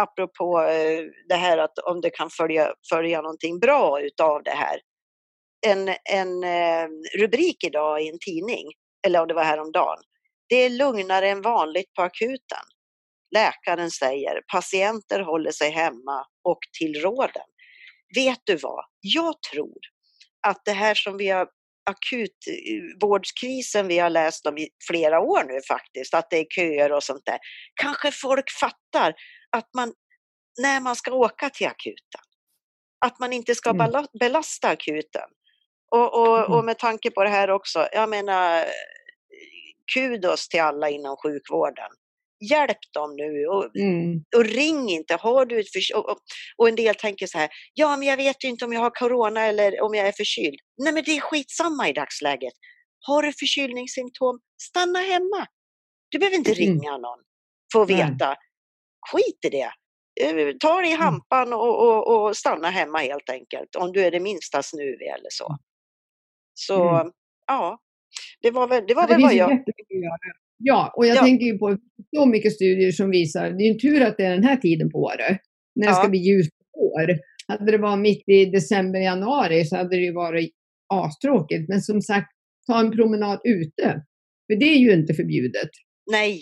apropå 0.00 0.60
eh, 0.62 1.00
det 1.28 1.34
här 1.34 1.58
att 1.58 1.78
om 1.78 2.00
det 2.00 2.10
kan 2.10 2.30
följa, 2.30 2.72
följa 2.92 3.22
någonting 3.22 3.58
bra 3.58 4.00
utav 4.00 4.42
det 4.42 4.50
här. 4.50 4.80
En, 5.66 5.88
en 6.04 6.44
eh, 6.44 6.88
rubrik 7.18 7.64
idag 7.64 8.02
i 8.02 8.08
en 8.08 8.18
tidning, 8.26 8.66
eller 9.06 9.20
om 9.20 9.28
det 9.28 9.34
var 9.34 9.44
häromdagen. 9.44 9.98
Det 10.48 10.56
är 10.56 10.70
lugnare 10.70 11.28
än 11.30 11.42
vanligt 11.42 11.92
på 11.94 12.02
akuten. 12.02 12.64
Läkaren 13.34 13.90
säger 13.90 14.40
patienter 14.52 15.20
håller 15.20 15.50
sig 15.50 15.70
hemma 15.70 16.26
och 16.44 16.58
till 16.78 17.00
råden. 17.00 17.42
Vet 18.14 18.38
du 18.44 18.56
vad? 18.56 18.84
Jag 19.00 19.34
tror 19.52 19.78
att 20.46 20.64
det 20.64 20.72
här 20.72 20.94
som 20.94 21.16
vi 21.16 21.28
har 21.28 21.48
akutvårdskrisen 21.90 23.88
vi 23.88 23.98
har 23.98 24.10
läst 24.10 24.46
om 24.46 24.58
i 24.58 24.68
flera 24.88 25.20
år 25.20 25.44
nu 25.44 25.60
faktiskt, 25.68 26.14
att 26.14 26.30
det 26.30 26.36
är 26.38 26.46
köer 26.50 26.92
och 26.92 27.02
sånt 27.02 27.22
där. 27.26 27.38
Kanske 27.82 28.10
folk 28.12 28.50
fattar 28.60 29.14
att 29.50 29.68
man, 29.76 29.92
när 30.62 30.80
man 30.80 30.96
ska 30.96 31.12
åka 31.12 31.50
till 31.50 31.66
akuten, 31.66 32.20
att 33.06 33.18
man 33.18 33.32
inte 33.32 33.54
ska 33.54 33.70
Mm. 33.70 33.78
bela- 33.78 34.08
belasta 34.20 34.68
akuten. 34.68 35.28
Och, 35.90 36.14
och, 36.20 36.38
och 36.48 36.54
Mm. 36.54 36.66
med 36.66 36.78
tanke 36.78 37.10
på 37.10 37.24
det 37.24 37.30
här 37.30 37.50
också, 37.50 37.88
jag 37.92 38.08
menar 38.08 38.64
kudos 39.94 40.48
till 40.48 40.60
alla 40.60 40.90
inom 40.90 41.16
sjukvården. 41.22 41.90
Hjälp 42.50 42.78
dem 42.94 43.16
nu 43.16 43.46
och 43.46 43.76
Mm. 43.76 44.24
och 44.36 44.44
ring 44.44 44.88
inte. 44.90 45.14
Har 45.16 45.46
du 45.46 45.60
ett 45.60 45.72
förs- 45.72 45.90
och, 45.94 46.16
och, 46.56 46.68
en 46.68 46.76
del 46.76 46.94
tänker 46.94 47.26
så 47.26 47.38
här, 47.38 47.48
ja 47.74 47.96
men 47.96 48.08
jag 48.08 48.16
vet 48.16 48.44
ju 48.44 48.48
inte 48.48 48.64
om 48.64 48.72
jag 48.72 48.80
har 48.80 48.90
corona 48.90 49.40
eller 49.46 49.80
om 49.82 49.94
jag 49.94 50.06
är 50.08 50.12
förkyld. 50.12 50.58
Nej 50.84 50.92
men 50.92 51.04
det 51.04 51.10
är 51.16 51.20
skitsamma 51.20 51.88
i 51.88 51.92
dagsläget. 51.92 52.52
Har 53.00 53.22
du 53.22 53.32
förkylningssymptom, 53.32 54.40
stanna 54.62 54.98
hemma. 54.98 55.46
Du 56.08 56.18
behöver 56.18 56.36
inte 56.36 56.52
Mm. 56.52 56.58
ringa 56.58 56.90
någon 56.96 57.18
för 57.72 57.82
att 57.82 57.88
Nej. 57.88 57.96
veta. 58.10 58.36
Skit 59.12 59.38
i 59.46 59.50
det. 59.50 59.70
Eh, 60.20 60.56
Ta 60.60 60.80
dig 60.80 60.90
i 60.90 60.94
Mm. 60.94 61.04
hampan 61.04 61.52
och, 61.52 61.86
och, 61.88 62.26
och 62.26 62.36
stanna 62.36 62.70
hemma 62.70 62.98
helt 62.98 63.30
enkelt. 63.30 63.76
Om 63.76 63.92
du 63.92 64.04
är 64.04 64.10
det 64.10 64.20
minsta 64.20 64.62
snuvig 64.62 65.06
eller 65.06 65.30
så. 65.30 65.56
Så 66.58 66.88
Mm. 67.00 67.12
ja, 67.46 67.78
det 68.42 68.50
var 68.50 68.68
väl, 68.68 68.84
det 68.88 68.94
var 68.94 69.06
Det 69.08 69.14
väl 69.14 69.22
vad 69.22 69.34
jag... 69.34 69.64
Ja, 70.58 70.92
och 70.96 71.06
jag 71.06 71.16
Ja. 71.16 71.20
tänker 71.22 71.46
ju 71.46 71.58
på 71.58 71.78
så 72.16 72.26
mycket 72.26 72.52
studier 72.52 72.92
som 72.92 73.10
visar, 73.10 73.50
det 73.50 73.62
är 73.62 73.66
ju 73.66 73.72
en 73.72 73.78
tur 73.78 74.02
att 74.02 74.16
det 74.16 74.24
är 74.24 74.30
den 74.30 74.44
här 74.44 74.56
tiden 74.56 74.90
på 74.90 74.98
året, 74.98 75.38
när 75.74 75.86
det 75.86 75.92
Ja. 75.92 75.94
ska 75.94 76.08
bli 76.08 76.18
ljust 76.18 76.50
år. 76.78 77.18
Hade 77.48 77.72
det 77.72 77.78
varit 77.78 77.98
mitt 78.00 78.28
i 78.28 78.44
december, 78.44 79.00
januari 79.00 79.64
så 79.64 79.76
hade 79.76 79.96
det 79.96 80.02
ju 80.02 80.12
varit 80.12 80.50
astråkigt. 80.94 81.68
Men 81.68 81.80
som 81.80 82.02
sagt, 82.02 82.28
ta 82.66 82.80
en 82.80 82.90
promenad 82.90 83.40
ute. 83.44 84.02
För 84.46 84.56
det 84.60 84.66
är 84.66 84.76
ju 84.78 84.92
inte 84.92 85.14
förbjudet 85.14 85.68
Nej, 86.12 86.40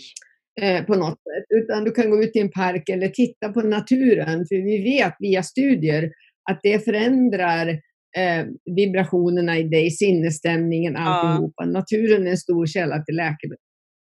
eh, 0.61 0.85
på 0.85 0.94
något 0.94 1.18
sätt. 1.18 1.44
Utan 1.62 1.85
du 1.85 1.90
kan 1.90 2.11
gå 2.11 2.22
ut 2.22 2.37
i 2.37 2.38
en 2.40 2.50
park 2.50 2.88
eller 2.88 3.09
titta 3.09 3.48
på 3.53 3.61
naturen. 3.61 4.38
För 4.46 4.64
vi 4.64 4.83
vet 4.83 5.14
via 5.18 5.42
studier 5.42 6.11
att 6.50 6.61
det 6.62 6.85
förändrar 6.85 7.81
eh, 8.16 8.46
vibrationerna 8.77 9.59
i 9.59 9.62
dig, 9.62 9.90
sinnesstämningen, 9.90 10.96
alltihopa. 10.96 11.64
Naturen 11.64 12.27
är 12.27 12.31
en 12.31 12.37
stor 12.37 12.66
källa 12.66 13.03
till 13.03 13.16
läkedom. 13.16 13.57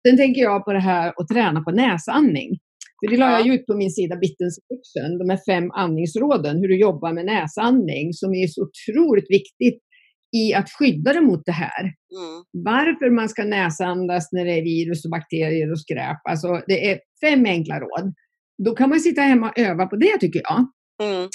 Sen 0.08 0.16
tänker 0.16 0.42
jag 0.42 0.64
på 0.64 0.72
det 0.72 0.80
här 0.80 1.12
att 1.16 1.28
träna 1.28 1.60
på 1.60 1.70
näsandning. 1.70 2.58
För 3.00 3.10
det 3.10 3.16
la 3.16 3.30
jag 3.30 3.46
ut 3.46 3.66
på 3.66 3.74
min 3.74 3.90
sida 3.90 4.16
Bittens 4.16 4.58
Fiction, 4.68 5.18
de 5.18 5.30
här 5.30 5.40
fem 5.48 5.70
andningsråden, 5.70 6.56
hur 6.56 6.68
du 6.68 6.80
jobbar 6.80 7.12
med 7.12 7.24
näsandning, 7.24 8.12
som 8.12 8.34
är 8.34 8.46
så 8.46 8.62
otroligt 8.62 9.30
viktigt 9.30 9.80
i 10.36 10.54
att 10.54 10.70
skydda 10.70 11.12
dig 11.12 11.22
mot 11.22 11.42
det 11.46 11.52
här. 11.52 11.82
Mm. 11.82 12.44
Varför 12.52 13.10
man 13.10 13.28
ska 13.28 13.44
näsandas 13.44 14.32
när 14.32 14.44
det 14.44 14.52
är 14.58 14.62
virus 14.62 15.04
och 15.04 15.10
bakterier 15.10 15.72
och 15.72 15.80
skräp. 15.80 16.20
Alltså, 16.28 16.62
det 16.66 16.90
är 16.90 17.00
fem 17.20 17.46
enkla 17.46 17.80
råd. 17.80 18.14
Då 18.64 18.74
kan 18.74 18.90
man 18.90 19.00
sitta 19.00 19.20
hemma 19.20 19.50
och 19.50 19.58
öva 19.58 19.86
på 19.86 19.96
det 19.96 20.18
tycker 20.20 20.40
jag. 20.44 20.58
Mm. 21.02 21.28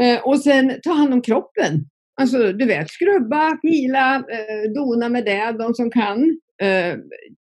Eh, 0.00 0.20
och 0.24 0.40
sen 0.40 0.80
ta 0.82 0.92
hand 0.92 1.12
om 1.12 1.22
kroppen. 1.22 1.84
Alltså 2.20 2.52
du 2.52 2.66
vet, 2.66 2.90
skrubba, 2.90 3.56
pila, 3.56 4.16
eh, 4.16 4.70
dona 4.74 5.08
med 5.08 5.24
det, 5.24 5.52
de 5.58 5.74
som 5.74 5.90
kan. 5.90 6.18
Eh, 6.62 6.96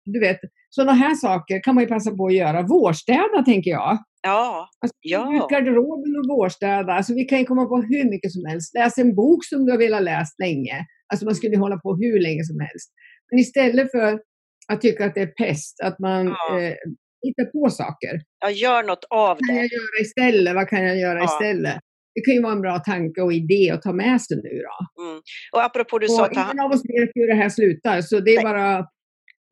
du 0.06 0.20
vet, 0.20 0.40
sådana 0.70 0.94
här 0.94 1.16
saker 1.16 1.64
kan 1.64 1.76
man 1.76 1.84
ju 1.84 1.88
passa 1.88 2.12
på 2.12 2.26
att 2.26 2.34
göra. 2.34 2.62
Vårstäda 2.62 3.44
tänker 3.46 3.72
jag. 3.72 3.98
Ja. 4.22 4.70
Alltså, 4.80 4.98
ja. 5.02 5.48
Garderoben 5.52 6.20
och 6.20 6.38
vårstäda. 6.38 6.94
Alltså, 6.94 7.14
vi 7.14 7.26
kan 7.26 7.40
ju 7.40 7.46
komma 7.46 7.66
på 7.66 7.82
hur 7.82 8.10
mycket 8.10 8.32
som 8.32 8.46
helst. 8.46 8.74
Läs 8.74 8.98
en 8.98 9.16
bok 9.16 9.46
som 9.46 9.66
du 9.66 9.72
har 9.72 9.80
velat 9.80 10.04
läsa 10.04 10.34
länge. 10.44 10.86
Alltså 11.08 11.26
man 11.26 11.36
skulle 11.36 11.58
hålla 11.58 11.78
på 11.78 11.96
hur 11.96 12.20
länge 12.20 12.44
som 12.44 12.60
helst. 12.60 12.92
Men 13.32 13.40
istället 13.40 13.92
för 13.92 14.20
att 14.68 14.82
tycka 14.82 15.06
att 15.06 15.16
det 15.16 15.22
är 15.22 15.28
pest, 15.28 15.80
att 15.84 16.00
man 16.00 16.26
ja. 16.28 16.60
eh, 16.60 16.76
hittar 17.24 17.46
på 17.46 17.70
saker. 17.70 18.22
Ja, 18.40 18.50
gör 18.50 18.84
något 18.84 19.06
av 19.10 19.38
det. 19.38 19.42
Vad 19.42 19.48
kan 19.48 19.56
jag 19.56 19.66
göra 19.66 20.02
istället? 20.02 20.56
Vad 20.56 20.70
kan 20.70 20.84
jag 20.84 20.98
göra 20.98 21.20
ja. 21.20 21.26
istället? 21.26 21.80
Det 22.18 22.22
kan 22.22 22.34
ju 22.34 22.42
vara 22.42 22.54
en 22.54 22.62
bra 22.62 22.80
tanke 22.80 23.22
och 23.22 23.34
idé 23.34 23.72
att 23.74 23.82
ta 23.82 23.94
med 23.94 24.22
sig 24.22 24.38
nu 24.38 24.62
då. 24.68 25.04
Mm. 25.04 25.22
Och 25.52 25.64
apropå 25.64 26.00
du 26.00 26.06
och 26.06 26.12
sa... 26.12 26.28
Ingen 26.28 26.60
av 26.60 26.72
oss 26.72 26.82
vet 26.82 27.10
hur 27.16 27.28
det 27.28 27.36
här 27.36 27.50
slutar, 27.50 28.02
så 28.02 28.20
det 28.20 28.32
är 28.32 28.36
Nej. 28.36 28.44
bara 28.44 28.86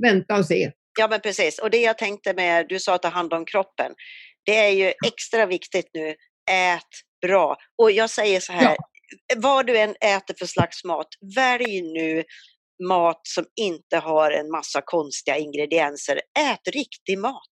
vänta 0.03 0.37
och 0.37 0.45
se. 0.45 0.71
Ja, 0.99 1.07
men 1.07 1.19
precis. 1.19 1.59
Och 1.59 1.69
det 1.69 1.81
jag 1.81 1.97
tänkte 1.97 2.33
med, 2.33 2.65
du 2.69 2.79
sa 2.79 2.95
att 2.95 3.01
ta 3.01 3.07
hand 3.07 3.33
om 3.33 3.45
kroppen. 3.45 3.91
Det 4.45 4.57
är 4.57 4.69
ju 4.69 4.93
extra 5.07 5.45
viktigt 5.45 5.89
nu, 5.93 6.09
ät 6.51 6.93
bra. 7.27 7.57
Och 7.81 7.91
jag 7.91 8.09
säger 8.09 8.39
så 8.39 8.53
här, 8.53 8.63
ja. 8.63 8.75
vad 9.37 9.67
du 9.67 9.77
än 9.77 9.89
äter 9.89 10.35
för 10.39 10.45
slags 10.45 10.83
mat, 10.83 11.07
välj 11.35 11.81
nu 11.81 12.23
mat 12.87 13.21
som 13.23 13.45
inte 13.61 13.97
har 13.97 14.31
en 14.31 14.51
massa 14.51 14.81
konstiga 14.85 15.37
ingredienser. 15.37 16.15
Ät 16.39 16.73
riktig 16.73 17.19
mat. 17.19 17.55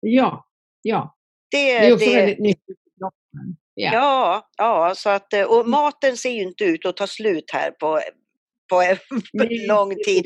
Ja, 0.00 0.46
ja. 0.82 1.16
Det, 1.50 1.56
det 1.56 1.86
är 1.86 1.92
också 1.92 2.06
det... 2.06 2.16
väldigt 2.16 2.38
nyttigt 2.38 2.78
för 2.84 2.98
kroppen. 2.98 3.56
Ja. 3.74 3.92
ja, 3.92 4.48
ja, 4.56 4.94
så 4.96 5.10
att, 5.10 5.32
och 5.32 5.60
mm. 5.60 5.70
maten 5.70 6.16
ser 6.16 6.30
ju 6.30 6.42
inte 6.42 6.64
ut 6.64 6.86
att 6.86 6.96
ta 6.96 7.06
slut 7.06 7.50
här 7.52 7.70
på 7.70 8.00
på 8.68 8.82
en 8.82 8.98
lång 9.66 9.94
tid. 10.04 10.24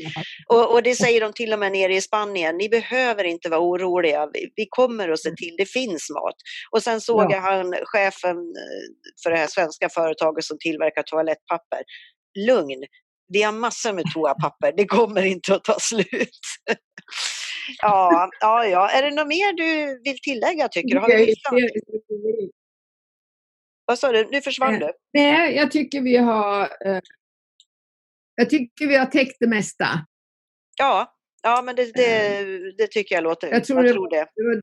Och, 0.49 0.73
och, 0.73 0.83
det 0.83 0.95
säger 0.95 1.21
de 1.21 1.33
till 1.33 1.53
och 1.53 1.59
med 1.59 1.71
nere 1.71 1.95
i 1.95 2.01
Spanien. 2.01 2.57
Ni 2.57 2.69
behöver 2.69 3.23
inte 3.23 3.49
vara 3.49 3.61
oroliga. 3.61 4.29
Vi, 4.33 4.51
vi 4.55 4.67
kommer 4.69 5.09
att 5.09 5.19
se 5.19 5.29
mm. 5.29 5.35
till, 5.35 5.55
det 5.57 5.65
finns 5.65 6.09
mat. 6.09 6.35
Och 6.71 6.83
sen 6.83 7.01
såg 7.01 7.23
ja. 7.23 7.31
jag 7.31 7.41
han, 7.41 7.73
chefen 7.83 8.37
eh, 8.37 9.13
för 9.23 9.31
det 9.31 9.37
här 9.37 9.47
svenska 9.47 9.89
företaget 9.89 10.43
som 10.43 10.57
tillverkar 10.59 11.03
toalettpapper. 11.03 11.79
Lugn, 12.47 12.83
vi 13.27 13.41
har 13.41 13.51
massor 13.51 13.93
med 13.93 14.05
toapapper. 14.13 14.73
Det 14.77 14.85
kommer 14.85 15.25
inte 15.25 15.55
att 15.55 15.63
ta 15.63 15.79
slut. 15.79 16.39
ja, 17.81 18.29
ja, 18.39 18.65
ja. 18.65 18.89
Är 18.89 19.03
det 19.03 19.15
något 19.15 19.27
mer 19.27 19.53
du 19.53 20.01
vill 20.03 20.19
tillägga 20.19 20.67
tycker 20.67 20.95
du? 20.95 21.01
Har 21.01 21.07
vi 21.07 21.35
Vad 23.89 23.99
sa 23.99 24.11
du? 24.11 24.27
Nu 24.31 24.41
försvann 24.41 24.73
eh, 24.73 24.79
du. 24.79 24.91
Nej, 25.13 25.55
jag 25.55 25.71
tycker 25.71 26.01
vi 26.01 26.17
har 26.17 26.61
eh, 26.85 26.99
jag 28.35 28.49
tycker 28.49 28.87
vi 28.87 28.95
har 28.95 29.05
täckt 29.05 29.37
det 29.39 29.47
mesta. 29.47 29.85
Ja, 30.77 31.13
ja 31.43 31.61
men 31.65 31.75
det, 31.75 31.91
det, 31.93 32.37
eh. 32.37 32.45
det 32.77 32.87
tycker 32.87 33.15
jag 33.15 33.23
låter. 33.23 33.47
Jag 33.47 33.63
tror, 33.63 33.85
jag 33.85 33.93
tror 33.93 34.09
det. 34.09 34.27
Det, 34.35 34.43
var, 34.43 34.55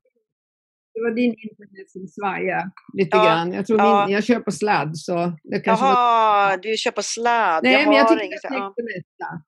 det 0.93 1.01
var 1.03 1.11
din 1.11 1.31
internet 1.31 1.91
som 1.91 2.07
svajade 2.07 2.71
lite 2.93 3.17
ja, 3.17 3.23
grann. 3.23 3.53
Jag, 3.53 3.67
tror 3.67 3.79
ja. 3.79 4.05
min, 4.05 4.15
jag 4.15 4.23
kör 4.23 4.39
på 4.39 4.51
sladd. 4.51 4.97
Så 4.97 5.37
det 5.43 5.59
kanske 5.59 5.85
Jaha, 5.85 6.49
var... 6.49 6.57
du 6.57 6.77
kör 6.77 6.91
på 6.91 7.03
sladd. 7.03 7.63
Nej, 7.63 7.73
jag 7.73 7.87
men 7.87 7.97
jag 7.97 8.07
tycker 8.07 8.23
inget, 8.23 8.39
vi 8.43 8.55
har 8.55 8.69
täckt 8.69 8.75
det 8.77 8.83
mesta. 8.83 9.43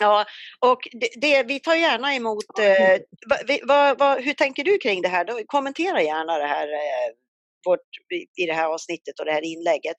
Ja, 0.00 0.24
och 0.60 0.88
det, 0.92 1.08
det, 1.20 1.42
vi 1.42 1.60
tar 1.60 1.74
gärna 1.74 2.14
emot... 2.14 2.58
Eh, 2.58 3.00
va, 3.66 3.94
va, 3.98 4.18
hur 4.20 4.34
tänker 4.34 4.64
du 4.64 4.78
kring 4.78 5.02
det 5.02 5.08
här? 5.08 5.46
Kommentera 5.46 6.02
gärna 6.02 6.38
det 6.38 6.46
här 6.46 6.68
eh, 6.68 7.25
vårt, 7.66 7.88
i 8.42 8.46
det 8.46 8.52
här 8.52 8.68
avsnittet 8.74 9.18
och 9.18 9.26
det 9.26 9.32
här 9.32 9.44
inlägget. 9.44 9.96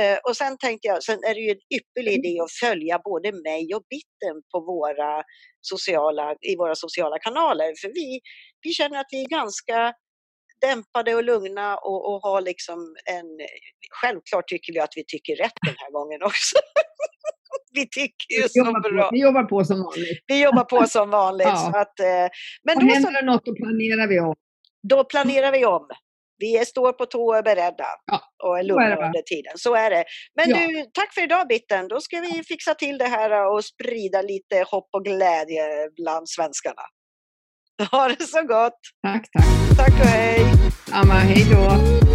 Eh, 0.00 0.18
och 0.28 0.36
sen 0.36 0.58
tänkte 0.58 0.88
jag, 0.88 1.02
sen 1.02 1.18
är 1.28 1.34
det 1.34 1.40
ju 1.40 1.50
en 1.50 1.64
ypperlig 1.76 2.14
mm. 2.14 2.24
idé 2.24 2.40
att 2.40 2.52
följa 2.64 2.98
både 3.04 3.32
mig 3.32 3.74
och 3.74 3.84
Bitten 3.90 4.36
på 4.52 4.58
våra 4.60 5.22
sociala, 5.60 6.34
i 6.40 6.56
våra 6.56 6.74
sociala 6.74 7.18
kanaler. 7.18 7.70
För 7.80 7.88
vi, 7.88 8.20
vi 8.62 8.70
känner 8.70 8.96
att 9.00 9.10
vi 9.10 9.24
är 9.24 9.28
ganska 9.28 9.94
dämpade 10.60 11.14
och 11.14 11.24
lugna 11.24 11.76
och, 11.76 12.00
och 12.08 12.22
har 12.22 12.40
liksom 12.40 12.78
en... 13.16 13.28
Självklart 14.00 14.48
tycker 14.48 14.72
vi 14.72 14.80
att 14.80 14.96
vi 14.96 15.04
tycker 15.06 15.36
rätt 15.36 15.58
den 15.66 15.74
här 15.78 15.90
gången 15.92 16.22
också. 16.22 16.56
vi 17.72 17.88
tycker 17.88 18.42
ju 18.42 18.48
så 18.48 18.80
bra. 18.92 19.10
vi 19.12 19.20
jobbar 19.20 19.44
på 19.44 19.64
som 19.64 19.82
vanligt. 19.82 20.24
Vi 20.26 20.42
jobbar 20.42 20.64
på 20.64 20.86
som 20.86 21.10
vanligt. 21.10 21.46
ja. 21.50 21.70
så 21.72 21.78
att, 21.78 22.00
eh, 22.00 22.28
men 22.64 22.76
och 22.76 22.84
då 22.84 22.94
händer 22.94 23.12
det 23.12 23.26
något, 23.26 23.44
då 23.44 23.54
planerar 23.54 24.08
vi 24.08 24.20
om. 24.20 24.34
Då 24.82 25.04
planerar 25.04 25.52
vi 25.52 25.64
om. 25.64 25.88
Vi 26.38 26.64
står 26.64 26.92
på 26.92 27.06
tå 27.06 27.26
och 27.26 27.36
är 27.36 27.42
beredda 27.42 27.86
ja, 28.06 28.20
och 28.44 28.58
är 28.58 28.62
lugna 28.62 28.96
under 28.96 29.22
tiden. 29.22 29.52
Så 29.56 29.74
är 29.74 29.90
det. 29.90 30.04
Men 30.34 30.50
ja. 30.50 30.56
du, 30.56 30.84
tack 30.94 31.14
för 31.14 31.22
idag 31.22 31.48
Bitten. 31.48 31.88
Då 31.88 32.00
ska 32.00 32.20
vi 32.20 32.42
fixa 32.48 32.74
till 32.74 32.98
det 32.98 33.08
här 33.08 33.52
och 33.54 33.64
sprida 33.64 34.22
lite 34.22 34.64
hopp 34.70 34.88
och 34.92 35.04
glädje 35.04 35.64
bland 35.96 36.28
svenskarna. 36.28 36.82
Ha 37.90 38.08
det 38.08 38.24
så 38.24 38.42
gott! 38.42 38.80
Tack, 39.06 39.26
tack. 39.32 39.76
Tack 39.76 40.00
och 40.00 40.06
hej! 40.06 40.40
Amma, 40.92 41.14
hej 41.14 41.46
då! 41.50 42.05